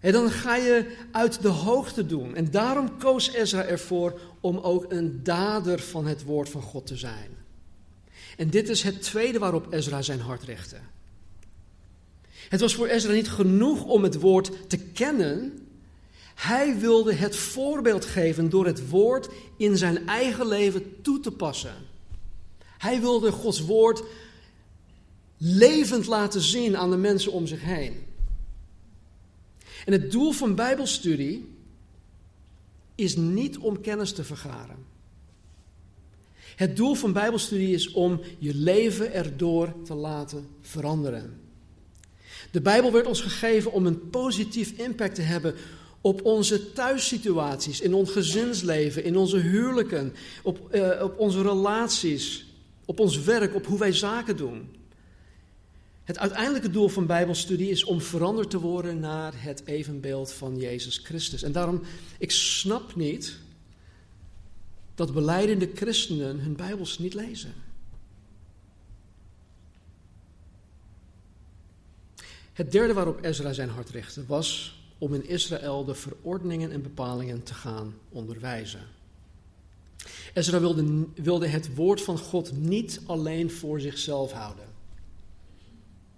[0.00, 2.34] En dan ga je uit de hoogte doen.
[2.34, 6.96] En daarom koos Ezra ervoor om ook een dader van het woord van God te
[6.96, 7.30] zijn.
[8.36, 10.76] En dit is het tweede waarop Ezra zijn hart richtte.
[12.48, 15.68] Het was voor Ezra niet genoeg om het woord te kennen.
[16.40, 21.74] Hij wilde het voorbeeld geven door het woord in zijn eigen leven toe te passen.
[22.78, 24.02] Hij wilde Gods woord
[25.36, 28.06] levend laten zien aan de mensen om zich heen.
[29.84, 31.54] En het doel van Bijbelstudie
[32.94, 34.76] is niet om kennis te vergaren.
[36.56, 41.40] Het doel van Bijbelstudie is om je leven erdoor te laten veranderen.
[42.50, 45.54] De Bijbel werd ons gegeven om een positief impact te hebben
[46.00, 52.46] op onze thuissituaties, in ons gezinsleven, in onze huwelijken, op, uh, op onze relaties,
[52.84, 54.68] op ons werk, op hoe wij zaken doen.
[56.04, 60.98] Het uiteindelijke doel van Bijbelstudie is om veranderd te worden naar het evenbeeld van Jezus
[60.98, 61.42] Christus.
[61.42, 61.82] En daarom,
[62.18, 63.38] ik snap niet
[64.94, 67.54] dat beleidende christenen hun Bijbels niet lezen.
[72.52, 77.42] Het derde waarop Ezra zijn hart richtte was om in Israël de verordeningen en bepalingen
[77.42, 78.80] te gaan onderwijzen.
[80.34, 84.64] Ezra wilde, wilde het woord van God niet alleen voor zichzelf houden.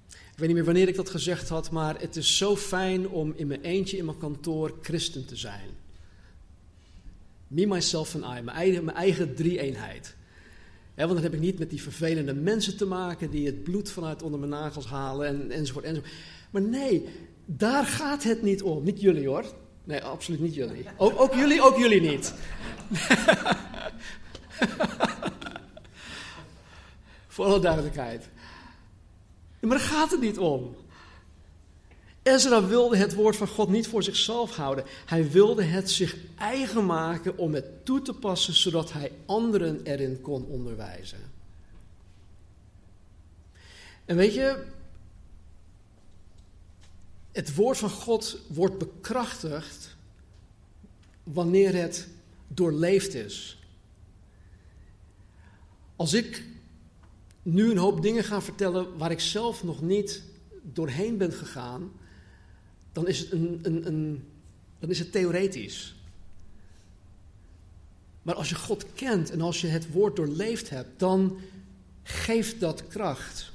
[0.08, 3.32] Ik weet niet meer wanneer ik dat gezegd had, maar het is zo fijn om
[3.36, 5.68] in mijn eentje in mijn kantoor christen te zijn.
[7.48, 10.14] Me, myself en I, mijn eigen, mijn eigen drie-eenheid.
[10.94, 14.22] want dan heb ik niet met die vervelende mensen te maken die het bloed vanuit
[14.22, 16.12] onder mijn nagels halen en, enzovoort, enzovoort.
[16.50, 17.08] Maar nee,
[17.44, 18.84] daar gaat het niet om.
[18.84, 19.44] Niet jullie hoor.
[19.84, 20.86] Nee, absoluut niet jullie.
[20.96, 22.34] Ook, ook jullie, ook jullie niet.
[27.28, 28.28] Voor alle duidelijkheid.
[29.60, 30.76] Maar daar gaat het niet om.
[32.22, 34.84] Ezra wilde het woord van God niet voor zichzelf houden.
[35.06, 40.20] Hij wilde het zich eigen maken om het toe te passen, zodat hij anderen erin
[40.20, 41.30] kon onderwijzen.
[44.04, 44.64] En weet je,
[47.32, 49.96] het woord van God wordt bekrachtigd
[51.22, 52.08] wanneer het
[52.48, 53.58] doorleefd is.
[55.96, 56.44] Als ik
[57.42, 60.22] nu een hoop dingen ga vertellen waar ik zelf nog niet
[60.62, 61.92] doorheen ben gegaan,
[62.92, 64.24] dan is het, een, een, een,
[64.78, 65.94] dan is het theoretisch.
[68.22, 71.38] Maar als je God kent en als je het woord doorleefd hebt, dan
[72.02, 73.52] geeft dat kracht.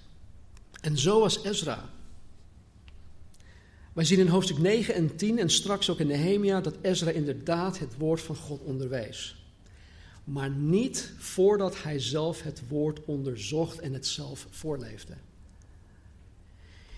[0.82, 1.90] En zo was Ezra.
[3.98, 7.80] Wij zien in hoofdstuk 9 en 10 en straks ook in Nehemia dat Ezra inderdaad
[7.80, 9.36] het woord van God onderwees.
[10.24, 15.14] Maar niet voordat hij zelf het woord onderzocht en het zelf voorleefde.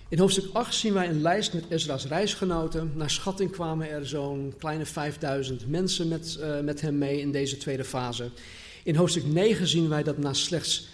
[0.10, 2.92] In hoofdstuk 8 zien wij een lijst met Ezra's reisgenoten.
[2.96, 7.58] Naar schatting kwamen er zo'n kleine 5000 mensen met, uh, met hem mee in deze
[7.58, 8.30] tweede fase.
[8.84, 10.88] In hoofdstuk 9 zien wij dat na slechts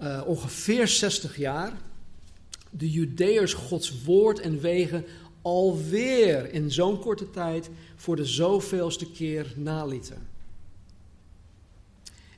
[0.00, 1.72] uh, ongeveer 60 jaar
[2.70, 5.04] de Judeërs Gods woord en wegen
[5.42, 10.28] alweer in zo'n korte tijd voor de zoveelste keer nalieten.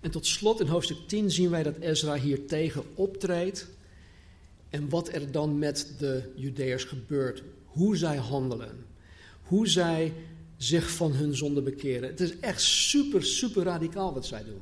[0.01, 3.69] En tot slot in hoofdstuk 10 zien wij dat Ezra hier tegen optreedt
[4.69, 8.87] en wat er dan met de Judeërs gebeurt, hoe zij handelen,
[9.43, 10.13] hoe zij
[10.57, 12.09] zich van hun zonde bekeren.
[12.09, 14.61] Het is echt super, super radicaal wat zij doen.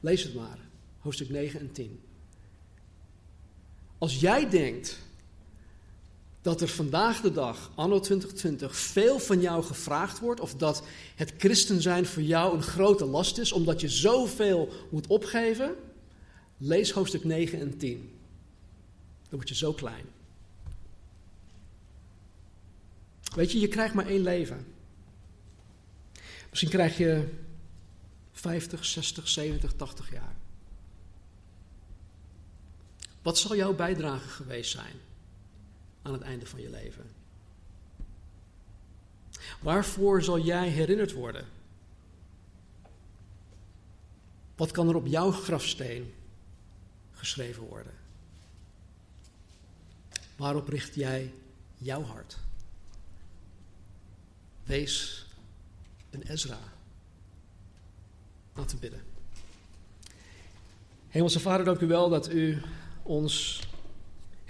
[0.00, 0.58] Lees het maar,
[0.98, 2.00] hoofdstuk 9 en 10.
[3.98, 4.98] Als jij denkt
[6.42, 10.82] dat er vandaag de dag, anno 2020, veel van jou gevraagd wordt, of dat
[11.14, 15.74] het christen zijn voor jou een grote last is, omdat je zoveel moet opgeven,
[16.58, 18.18] lees hoofdstuk 9 en 10.
[19.28, 20.04] Dan word je zo klein.
[23.34, 24.66] Weet je, je krijgt maar één leven.
[26.50, 27.28] Misschien krijg je
[28.32, 30.34] 50, 60, 70, 80 jaar.
[33.22, 34.94] Wat zal jouw bijdrage geweest zijn?
[36.02, 37.10] Aan het einde van je leven?
[39.60, 41.46] Waarvoor zal jij herinnerd worden?
[44.56, 46.14] Wat kan er op jouw grafsteen
[47.12, 47.92] geschreven worden?
[50.36, 51.32] Waarop richt jij
[51.76, 52.38] jouw hart?
[54.64, 55.26] Wees
[56.10, 56.58] een Ezra.
[58.54, 59.02] Laten we bidden.
[61.08, 62.62] Hemelse Vader, dank u wel dat u
[63.02, 63.62] ons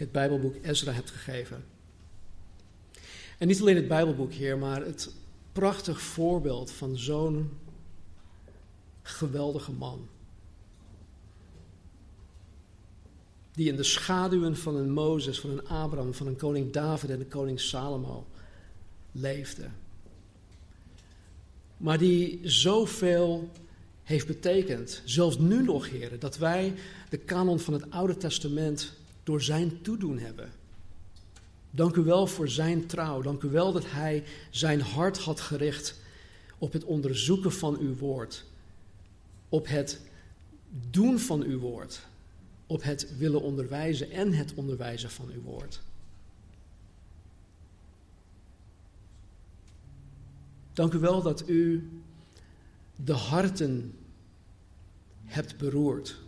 [0.02, 1.64] het Bijbelboek Ezra hebt gegeven.
[3.38, 5.14] En niet alleen het Bijbelboek, Heer, maar het
[5.52, 7.50] prachtig voorbeeld van zo'n
[9.02, 10.08] geweldige man.
[13.52, 17.20] Die in de schaduwen van een Mozes, van een Abraham, van een koning David en
[17.20, 18.26] een koning Salomo
[19.12, 19.68] leefde.
[21.76, 23.50] Maar die zoveel
[24.02, 26.74] heeft betekend, zelfs nu nog, heren, dat wij
[27.08, 28.92] de kanon van het Oude Testament
[29.22, 30.52] door zijn toedoen hebben.
[31.70, 33.22] Dank u wel voor zijn trouw.
[33.22, 36.00] Dank u wel dat hij zijn hart had gericht
[36.58, 38.44] op het onderzoeken van uw woord.
[39.48, 40.00] Op het
[40.90, 42.06] doen van uw woord.
[42.66, 45.80] Op het willen onderwijzen en het onderwijzen van uw woord.
[50.72, 51.90] Dank u wel dat u
[52.96, 53.94] de harten
[55.24, 56.20] hebt beroerd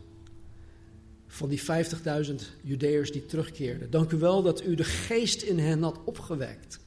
[1.34, 3.90] van die 50.000 Judeërs die terugkeerden.
[3.90, 6.80] Dank u wel dat u de geest in hen had opgewekt.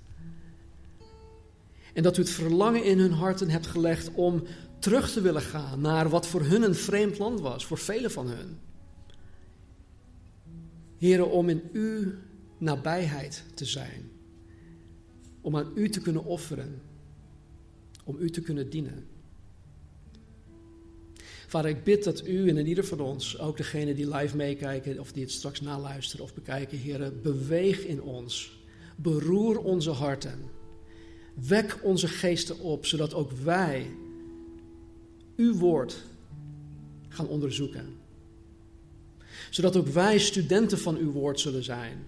[1.94, 4.44] En dat u het verlangen in hun harten hebt gelegd om
[4.80, 8.28] terug te willen gaan naar wat voor hun een vreemd land was, voor velen van
[8.28, 8.58] hun.
[10.98, 12.12] Heren, om in uw
[12.58, 14.12] nabijheid te zijn.
[15.42, 16.82] Om aan u te kunnen offeren.
[18.04, 19.06] Om u te kunnen dienen.
[21.50, 25.00] Vader, ik bid dat u en in ieder van ons, ook degene die live meekijken
[25.00, 28.60] of die het straks naluisteren of bekijken, heren, beweeg in ons.
[28.96, 30.40] Beroer onze harten.
[31.34, 33.90] Wek onze geesten op, zodat ook wij
[35.36, 36.04] uw woord
[37.10, 37.96] gaan onderzoeken.
[39.50, 42.06] Zodat ook wij studenten van uw woord zullen zijn.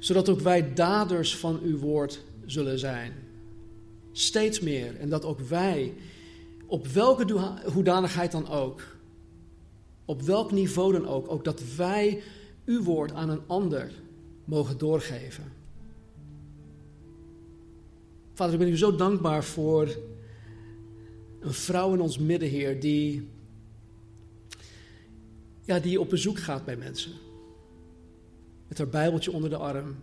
[0.00, 3.12] Zodat ook wij daders van uw woord zullen zijn.
[4.12, 4.96] Steeds meer.
[4.96, 5.94] En dat ook wij
[6.70, 8.96] op welke hoedanigheid dan ook,
[10.04, 12.22] op welk niveau dan ook, ook dat wij
[12.64, 13.92] uw woord aan een ander
[14.44, 15.52] mogen doorgeven.
[18.34, 19.96] Vader, ik ben u zo dankbaar voor
[21.40, 23.28] een vrouw in ons midden, Heer, die,
[25.60, 27.12] ja, die op bezoek gaat bij mensen.
[28.68, 29.96] Met haar Bijbeltje onder de arm,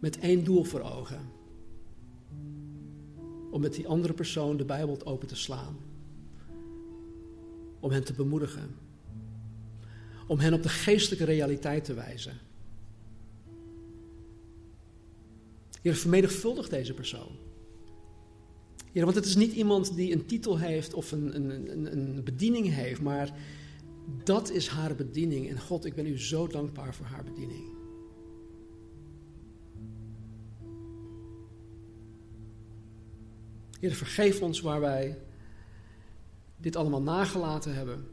[0.00, 1.38] met één doel voor ogen
[3.50, 5.76] om met die andere persoon de Bijbel open te slaan.
[7.80, 8.74] Om hen te bemoedigen.
[10.26, 12.38] Om hen op de geestelijke realiteit te wijzen.
[15.82, 17.36] Heer, vermenigvuldig deze persoon.
[18.92, 22.24] Heer, want het is niet iemand die een titel heeft of een, een, een, een
[22.24, 23.38] bediening heeft, maar
[24.24, 25.48] dat is haar bediening.
[25.48, 27.69] En God, ik ben u zo dankbaar voor haar bediening.
[33.80, 35.18] Heer, vergeef ons waar wij
[36.56, 38.06] dit allemaal nagelaten hebben.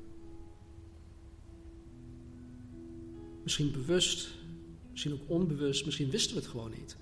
[3.43, 4.30] Misschien bewust,
[4.91, 6.97] misschien ook onbewust, misschien wisten we het gewoon niet.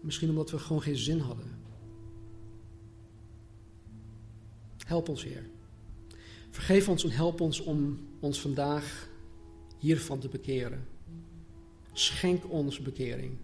[0.00, 1.60] Misschien omdat we gewoon geen zin hadden.
[4.86, 5.48] Help ons, Heer.
[6.50, 9.08] Vergeef ons en help ons om ons vandaag
[9.78, 10.86] hiervan te bekeren.
[11.92, 13.38] Schenk ons bekering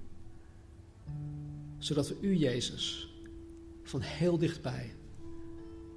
[1.79, 3.13] zodat we u, Jezus,
[3.83, 4.95] van heel dichtbij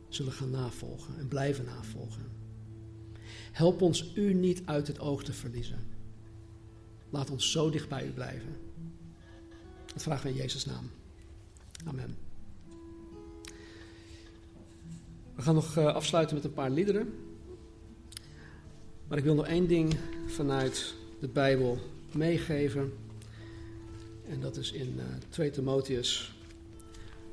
[0.10, 2.26] zullen gaan navolgen en blijven navolgen.
[3.52, 5.80] Help ons u niet uit het oog te verliezen.
[7.10, 8.56] Laat ons zo dicht bij u blijven.
[9.94, 10.90] Dat vragen we in Jezus' naam.
[11.86, 12.18] Amen.
[15.36, 17.14] We gaan nog eh, afsluiten met een paar liederen.
[19.08, 19.98] Maar ik wil nog één ding
[20.28, 21.78] vanuit de Bijbel
[22.12, 22.94] meegeven.
[24.32, 26.34] En dat is in uh, eh, 2 Timotheus,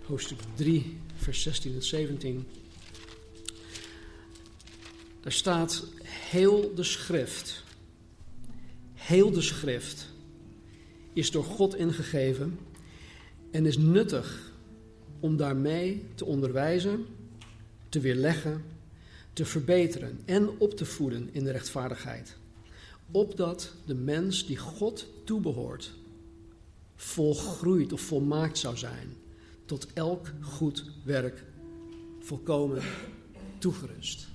[0.05, 2.46] hoofdstuk 3, vers 16 en 17.
[5.20, 7.64] Daar staat: Heel de schrift,
[8.94, 10.07] heel de schrift
[11.12, 12.59] is door God ingegeven
[13.51, 14.53] en is nuttig
[15.20, 17.07] om daarmee te onderwijzen,
[17.88, 18.64] te weerleggen,
[19.32, 22.36] te verbeteren en op te voeden in de rechtvaardigheid.
[23.11, 25.92] Opdat de mens die God toebehoort
[27.01, 29.16] volgroeid of volmaakt zou zijn.
[29.64, 31.44] Tot elk goed werk
[32.20, 32.82] volkomen
[33.59, 34.28] toegerust.